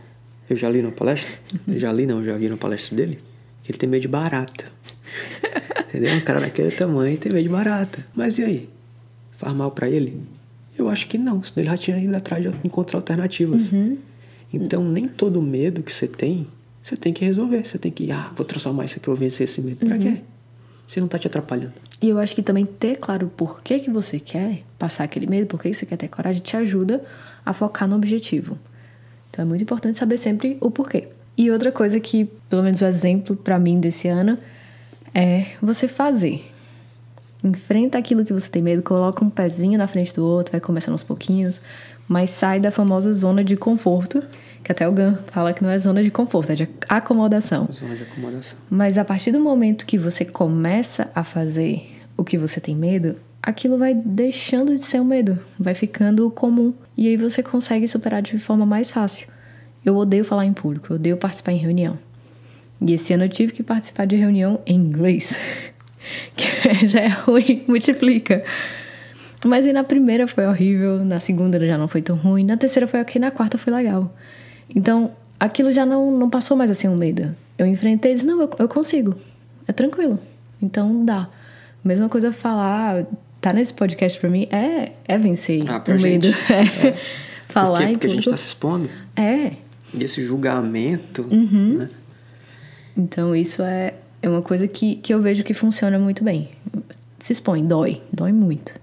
eu 0.50 0.56
já 0.56 0.70
li 0.70 0.82
na 0.82 0.92
palestra, 0.92 1.34
eu 1.68 1.80
já 1.80 1.92
li 1.92 2.06
não, 2.06 2.20
eu 2.20 2.26
já 2.26 2.38
vi 2.38 2.50
na 2.50 2.58
palestra 2.58 2.96
dele, 2.96 3.20
que 3.64 3.72
ele 3.72 3.78
tem 3.78 3.90
medo 3.90 4.02
de 4.02 4.08
barata. 4.08 4.66
Entendeu? 5.88 6.16
Um 6.16 6.22
cara 6.22 6.42
daquele 6.42 6.72
tamanho 6.72 7.18
tem 7.18 7.32
medo 7.32 7.44
de 7.44 7.50
barata. 7.50 8.06
Mas 8.14 8.38
e 8.40 8.44
aí? 8.44 8.70
Faz 9.38 9.56
mal 9.56 9.72
para 9.72 9.90
ele? 9.90 10.22
Eu 10.78 10.90
acho 10.90 11.08
que 11.08 11.18
não, 11.18 11.44
senão 11.44 11.64
ele 11.64 11.70
já 11.70 11.78
tinha 11.78 11.98
ido 11.98 12.16
atrás 12.16 12.44
de 12.44 12.50
encontrar 12.64 13.00
alternativas. 13.00 13.72
Uhum. 13.72 13.98
Então, 14.54 14.84
nem 14.84 15.08
todo 15.08 15.42
medo 15.42 15.82
que 15.82 15.92
você 15.92 16.08
tem, 16.08 16.48
você 16.88 16.96
tem 16.96 17.12
que 17.12 17.26
resolver. 17.26 17.66
Você 17.66 17.78
tem 17.78 17.92
que, 17.92 18.10
ah, 18.12 18.32
vou 18.34 18.46
transformar 18.46 18.86
isso 18.86 18.98
aqui, 18.98 19.10
eu 19.10 19.14
vou 19.14 19.20
vencer 19.20 19.44
esse 19.44 19.62
medo. 19.62 19.86
Pra 19.86 19.98
quê? 19.98 20.22
Se 20.88 21.02
não 21.02 21.08
tá 21.10 21.20
te 21.20 21.28
atrapalhando. 21.28 21.74
E 22.02 22.08
eu 22.08 22.18
acho 22.18 22.34
que 22.34 22.42
também 22.42 22.66
ter 22.66 22.96
claro 22.96 23.28
o 23.28 23.30
porquê 23.30 23.78
que 23.78 23.90
você 23.90 24.22
quer 24.22 24.64
passar 24.80 25.04
aquele 25.04 25.28
medo, 25.28 25.48
por 25.48 25.62
que 25.62 25.74
você 25.74 25.86
quer 25.86 25.98
ter 25.98 26.08
coragem, 26.08 26.42
te 26.42 26.56
ajuda 26.56 27.04
a 27.46 27.52
focar 27.52 27.90
no 27.90 27.96
objetivo. 27.98 28.58
Então 29.30 29.44
é 29.44 29.46
muito 29.46 29.62
importante 29.62 29.98
saber 29.98 30.18
sempre 30.18 30.58
o 30.62 30.72
porquê. 30.72 31.10
E 31.38 31.52
outra 31.52 31.74
coisa 31.74 32.00
que, 32.00 32.26
pelo 32.50 32.64
menos 32.64 32.80
o 32.80 32.86
exemplo 32.86 33.36
para 33.36 33.60
mim 33.60 33.82
desse 33.82 34.08
ano, 34.08 34.38
é 35.14 35.48
você 35.62 35.90
fazer. 35.90 36.50
Enfrenta 37.44 37.98
aquilo 37.98 38.24
que 38.24 38.32
você 38.32 38.50
tem 38.50 38.62
medo, 38.62 38.82
coloca 38.82 39.26
um 39.26 39.30
pezinho 39.30 39.78
na 39.78 39.88
frente 39.88 40.14
do 40.14 40.26
outro, 40.26 40.54
vai 40.54 40.62
começando 40.62 40.94
aos 40.94 41.04
pouquinhos, 41.04 41.60
mas 42.08 42.30
sai 42.30 42.62
da 42.62 42.72
famosa 42.72 43.14
zona 43.14 43.44
de 43.44 43.58
conforto, 43.58 44.24
que 44.68 44.74
até 44.74 44.86
o 44.86 44.92
Gan 44.92 45.18
fala 45.28 45.54
que 45.54 45.64
não 45.64 45.70
é 45.70 45.80
zona 45.80 46.04
de 46.04 46.12
conforto, 46.12 46.52
é 46.52 46.56
de 46.56 46.68
acomodação. 46.90 47.70
Zona 47.72 47.96
de 47.96 48.04
acomodação. 48.04 48.60
Mas 48.70 48.98
a 48.98 49.06
partir 49.06 49.32
do 49.32 49.40
momento 49.40 49.86
que 49.86 49.98
você 49.98 50.26
começa 50.26 51.10
a 51.16 51.24
fazer 51.24 51.90
o 52.18 52.24
que 52.26 52.38
você 52.38 52.60
tem 52.60 52.76
medo, 52.76 53.16
aquilo 53.42 53.78
vai 53.78 53.94
deixando 53.94 54.76
de 54.76 54.84
ser 54.84 55.00
um 55.00 55.06
medo, 55.06 55.40
vai 55.58 55.74
ficando 55.74 56.30
comum. 56.30 56.74
E 56.98 57.08
aí 57.08 57.16
você 57.16 57.42
consegue 57.42 57.88
superar 57.88 58.22
de 58.22 58.38
forma 58.40 58.66
mais 58.66 58.92
fácil. 58.92 59.30
Eu 59.86 59.96
odeio 59.96 60.26
falar 60.26 60.46
em 60.46 60.52
público, 60.52 60.88
eu 60.90 60.98
odeio 60.98 61.16
participar 61.16 61.54
em 61.54 61.58
reunião. 61.58 61.98
E 62.82 62.92
esse 62.92 63.14
ano 63.14 63.24
eu 63.24 63.30
tive 63.30 63.54
que 63.54 63.64
participar 63.64 64.06
de 64.06 64.18
reunião 64.18 64.60
em 64.66 64.76
inglês. 64.76 65.34
Que 66.38 66.88
já 66.88 67.02
é 67.02 67.08
ruim, 67.08 67.66
multiplica. 67.68 68.42
Mas 69.46 69.66
aí 69.66 69.74
na 69.74 69.84
primeira 69.84 70.26
foi 70.26 70.46
horrível, 70.46 71.04
na 71.04 71.20
segunda 71.20 71.60
já 71.66 71.78
não 71.78 71.88
foi 71.88 72.02
tão 72.02 72.16
ruim, 72.16 72.46
na 72.46 72.56
terceira 72.56 72.88
foi 72.88 73.02
ok, 73.02 73.20
na 73.20 73.30
quarta 73.30 73.58
foi 73.58 73.74
legal. 73.74 74.14
Então, 74.76 75.12
aquilo 75.40 75.72
já 75.72 75.86
não, 75.86 76.12
não 76.12 76.30
passou 76.30 76.56
mais 76.58 76.70
assim 76.72 76.88
um 76.88 76.96
medo. 76.96 77.36
Eu 77.58 77.66
enfrentei 77.66 78.12
e 78.12 78.16
disse, 78.16 78.26
não, 78.28 78.42
eu, 78.42 78.50
eu 78.60 78.68
consigo. 78.68 79.16
É 79.68 79.72
tranquilo. 79.74 80.20
Então 80.62 81.04
dá. 81.06 81.28
Mesma 81.84 82.10
coisa 82.10 82.32
falar, 82.32 83.06
tá 83.40 83.54
nesse 83.54 83.74
podcast 83.74 84.20
pra 84.20 84.30
mim, 84.30 84.48
é, 84.52 84.92
é 85.08 85.18
vencer 85.18 85.64
Ah, 85.70 85.84
o 85.88 85.92
medo. 86.02 86.28
gente. 86.28 86.38
É. 86.52 86.98
Falar 87.48 87.80
Por 87.80 87.86
quê? 87.88 87.92
Porque 87.94 88.08
a 88.08 88.10
gente 88.10 88.30
tá 88.30 88.38
se 88.38 88.48
expondo. 88.48 88.90
É. 89.16 89.54
E 89.94 90.04
esse 90.04 90.22
julgamento, 90.26 91.22
Uhum. 91.32 91.78
né? 91.80 91.90
Então 92.96 93.36
isso 93.36 93.62
é, 93.64 93.94
é 94.22 94.30
uma 94.30 94.42
coisa 94.42 94.68
que, 94.68 94.96
que 94.98 95.14
eu 95.14 95.22
vejo 95.22 95.44
que 95.44 95.54
funciona 95.54 95.98
muito 95.98 96.24
bem. 96.24 96.50
Se 97.20 97.32
expõe, 97.34 97.64
dói, 97.66 98.02
dói 98.12 98.32
muito. 98.32 98.74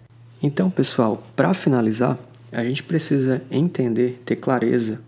Então, 0.42 0.70
pessoal, 0.70 1.22
para 1.36 1.52
finalizar, 1.54 2.18
a 2.52 2.62
gente 2.64 2.82
precisa 2.82 3.42
entender, 3.50 4.20
ter 4.24 4.36
clareza 4.36 5.00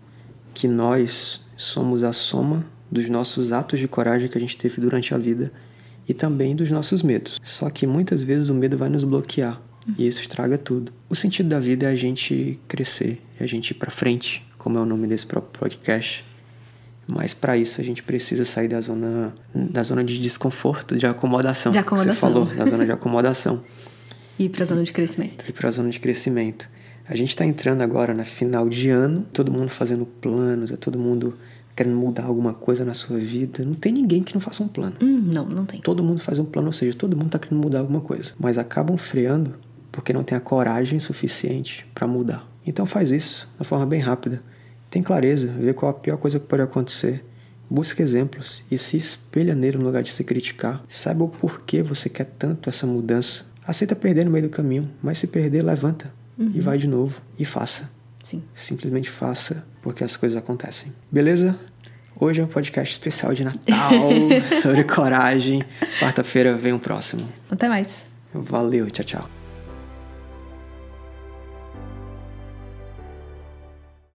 que 0.57 0.67
nós 0.67 1.39
somos 1.55 2.03
a 2.03 2.11
soma 2.11 2.65
dos 2.89 3.07
nossos 3.09 3.51
atos 3.51 3.79
de 3.79 3.87
coragem 3.87 4.27
que 4.27 4.35
a 4.35 4.41
gente 4.41 4.57
teve 4.57 4.81
durante 4.81 5.13
a 5.13 5.17
vida 5.19 5.51
e 6.09 6.15
também 6.15 6.55
dos 6.55 6.71
nossos 6.71 7.03
medos. 7.03 7.39
Só 7.43 7.69
que 7.69 7.85
muitas 7.85 8.23
vezes 8.23 8.49
o 8.49 8.55
medo 8.55 8.75
vai 8.75 8.89
nos 8.89 9.03
bloquear 9.03 9.61
e 9.95 10.07
isso 10.07 10.19
estraga 10.19 10.57
tudo. 10.57 10.91
O 11.07 11.15
sentido 11.15 11.47
da 11.49 11.59
vida 11.59 11.85
é 11.85 11.91
a 11.91 11.95
gente 11.95 12.59
crescer, 12.67 13.21
é 13.39 13.43
a 13.43 13.47
gente 13.47 13.69
ir 13.69 13.75
para 13.75 13.91
frente, 13.91 14.43
como 14.57 14.79
é 14.79 14.81
o 14.81 14.85
nome 14.85 15.05
desse 15.05 15.27
próprio 15.27 15.51
podcast. 15.59 16.25
Mas 17.05 17.35
para 17.35 17.55
isso 17.55 17.79
a 17.79 17.83
gente 17.83 18.01
precisa 18.01 18.43
sair 18.43 18.67
da 18.67 18.81
zona 18.81 19.35
da 19.53 19.83
zona 19.83 20.03
de 20.03 20.19
desconforto, 20.19 20.97
de 20.97 21.05
acomodação. 21.05 21.71
De 21.71 21.77
que 21.77 21.83
Você 21.83 22.09
acomodação. 22.09 22.15
falou, 22.15 22.45
da 22.47 22.65
zona 22.65 22.83
de 22.83 22.91
acomodação 22.91 23.61
E 24.39 24.49
pra 24.49 24.65
zona 24.65 24.81
de 24.83 24.91
crescimento. 24.91 25.45
e 25.47 25.51
para 25.53 25.67
a 25.69 25.71
zona 25.71 25.89
de 25.91 25.99
crescimento. 25.99 26.67
A 27.09 27.15
gente 27.15 27.29
está 27.29 27.45
entrando 27.45 27.81
agora 27.81 28.13
na 28.13 28.25
final 28.25 28.67
de 28.67 28.89
ano, 28.89 29.23
todo 29.31 29.49
mundo 29.49 29.69
fazendo 29.69 30.05
planos, 30.05 30.71
é 30.71 30.75
todo 30.75 30.99
mundo 30.99 31.37
querendo 31.73 31.95
mudar 31.95 32.25
alguma 32.25 32.53
coisa 32.53 32.83
na 32.83 32.93
sua 32.93 33.17
vida. 33.17 33.63
Não 33.63 33.75
tem 33.75 33.93
ninguém 33.93 34.21
que 34.21 34.33
não 34.33 34.41
faça 34.41 34.61
um 34.61 34.67
plano. 34.67 34.97
Hum, 35.01 35.21
não, 35.33 35.45
não 35.45 35.65
tem. 35.65 35.79
Todo 35.79 36.03
mundo 36.03 36.19
faz 36.19 36.37
um 36.37 36.43
plano, 36.43 36.67
ou 36.67 36.73
seja, 36.73 36.97
todo 36.97 37.15
mundo 37.15 37.27
está 37.27 37.39
querendo 37.39 37.61
mudar 37.61 37.79
alguma 37.79 38.01
coisa, 38.01 38.33
mas 38.37 38.57
acabam 38.57 38.97
freando 38.97 39.55
porque 39.89 40.11
não 40.11 40.21
tem 40.21 40.37
a 40.37 40.41
coragem 40.41 40.99
suficiente 40.99 41.87
para 41.95 42.05
mudar. 42.05 42.45
Então 42.65 42.85
faz 42.85 43.09
isso 43.09 43.47
de 43.53 43.61
uma 43.61 43.65
forma 43.65 43.85
bem 43.85 44.01
rápida. 44.01 44.43
Tem 44.91 45.01
clareza, 45.01 45.47
vê 45.47 45.73
qual 45.73 45.91
a 45.91 45.93
pior 45.93 46.17
coisa 46.17 46.39
que 46.39 46.45
pode 46.45 46.61
acontecer. 46.61 47.23
Busca 47.69 48.03
exemplos 48.03 48.63
e 48.69 48.77
se 48.77 48.97
espelha 48.97 49.55
nele 49.55 49.77
no 49.77 49.85
lugar 49.85 50.03
de 50.03 50.11
se 50.11 50.25
criticar. 50.25 50.83
Saiba 50.89 51.23
o 51.23 51.29
porquê 51.29 51.81
você 51.81 52.09
quer 52.09 52.25
tanto 52.37 52.69
essa 52.69 52.85
mudança. 52.85 53.45
Aceita 53.65 53.95
perder 53.95 54.25
no 54.25 54.31
meio 54.31 54.43
do 54.43 54.49
caminho, 54.49 54.89
mas 55.01 55.19
se 55.19 55.27
perder, 55.27 55.63
levanta 55.63 56.16
e 56.39 56.59
vai 56.61 56.77
de 56.77 56.87
novo 56.87 57.21
e 57.37 57.45
faça. 57.45 57.89
Sim. 58.23 58.43
Simplesmente 58.55 59.09
faça, 59.09 59.65
porque 59.81 60.03
as 60.03 60.17
coisas 60.17 60.37
acontecem. 60.37 60.93
Beleza? 61.11 61.57
Hoje 62.19 62.41
é 62.41 62.43
um 62.43 62.47
podcast 62.47 62.91
especial 62.93 63.33
de 63.33 63.43
Natal 63.43 64.01
sobre 64.61 64.83
coragem. 64.83 65.63
Quarta-feira 65.99 66.55
vem 66.55 66.73
o 66.73 66.79
próximo. 66.79 67.27
Até 67.49 67.69
mais. 67.69 67.87
Valeu, 68.33 68.89
tchau, 68.89 69.05
tchau. 69.05 69.36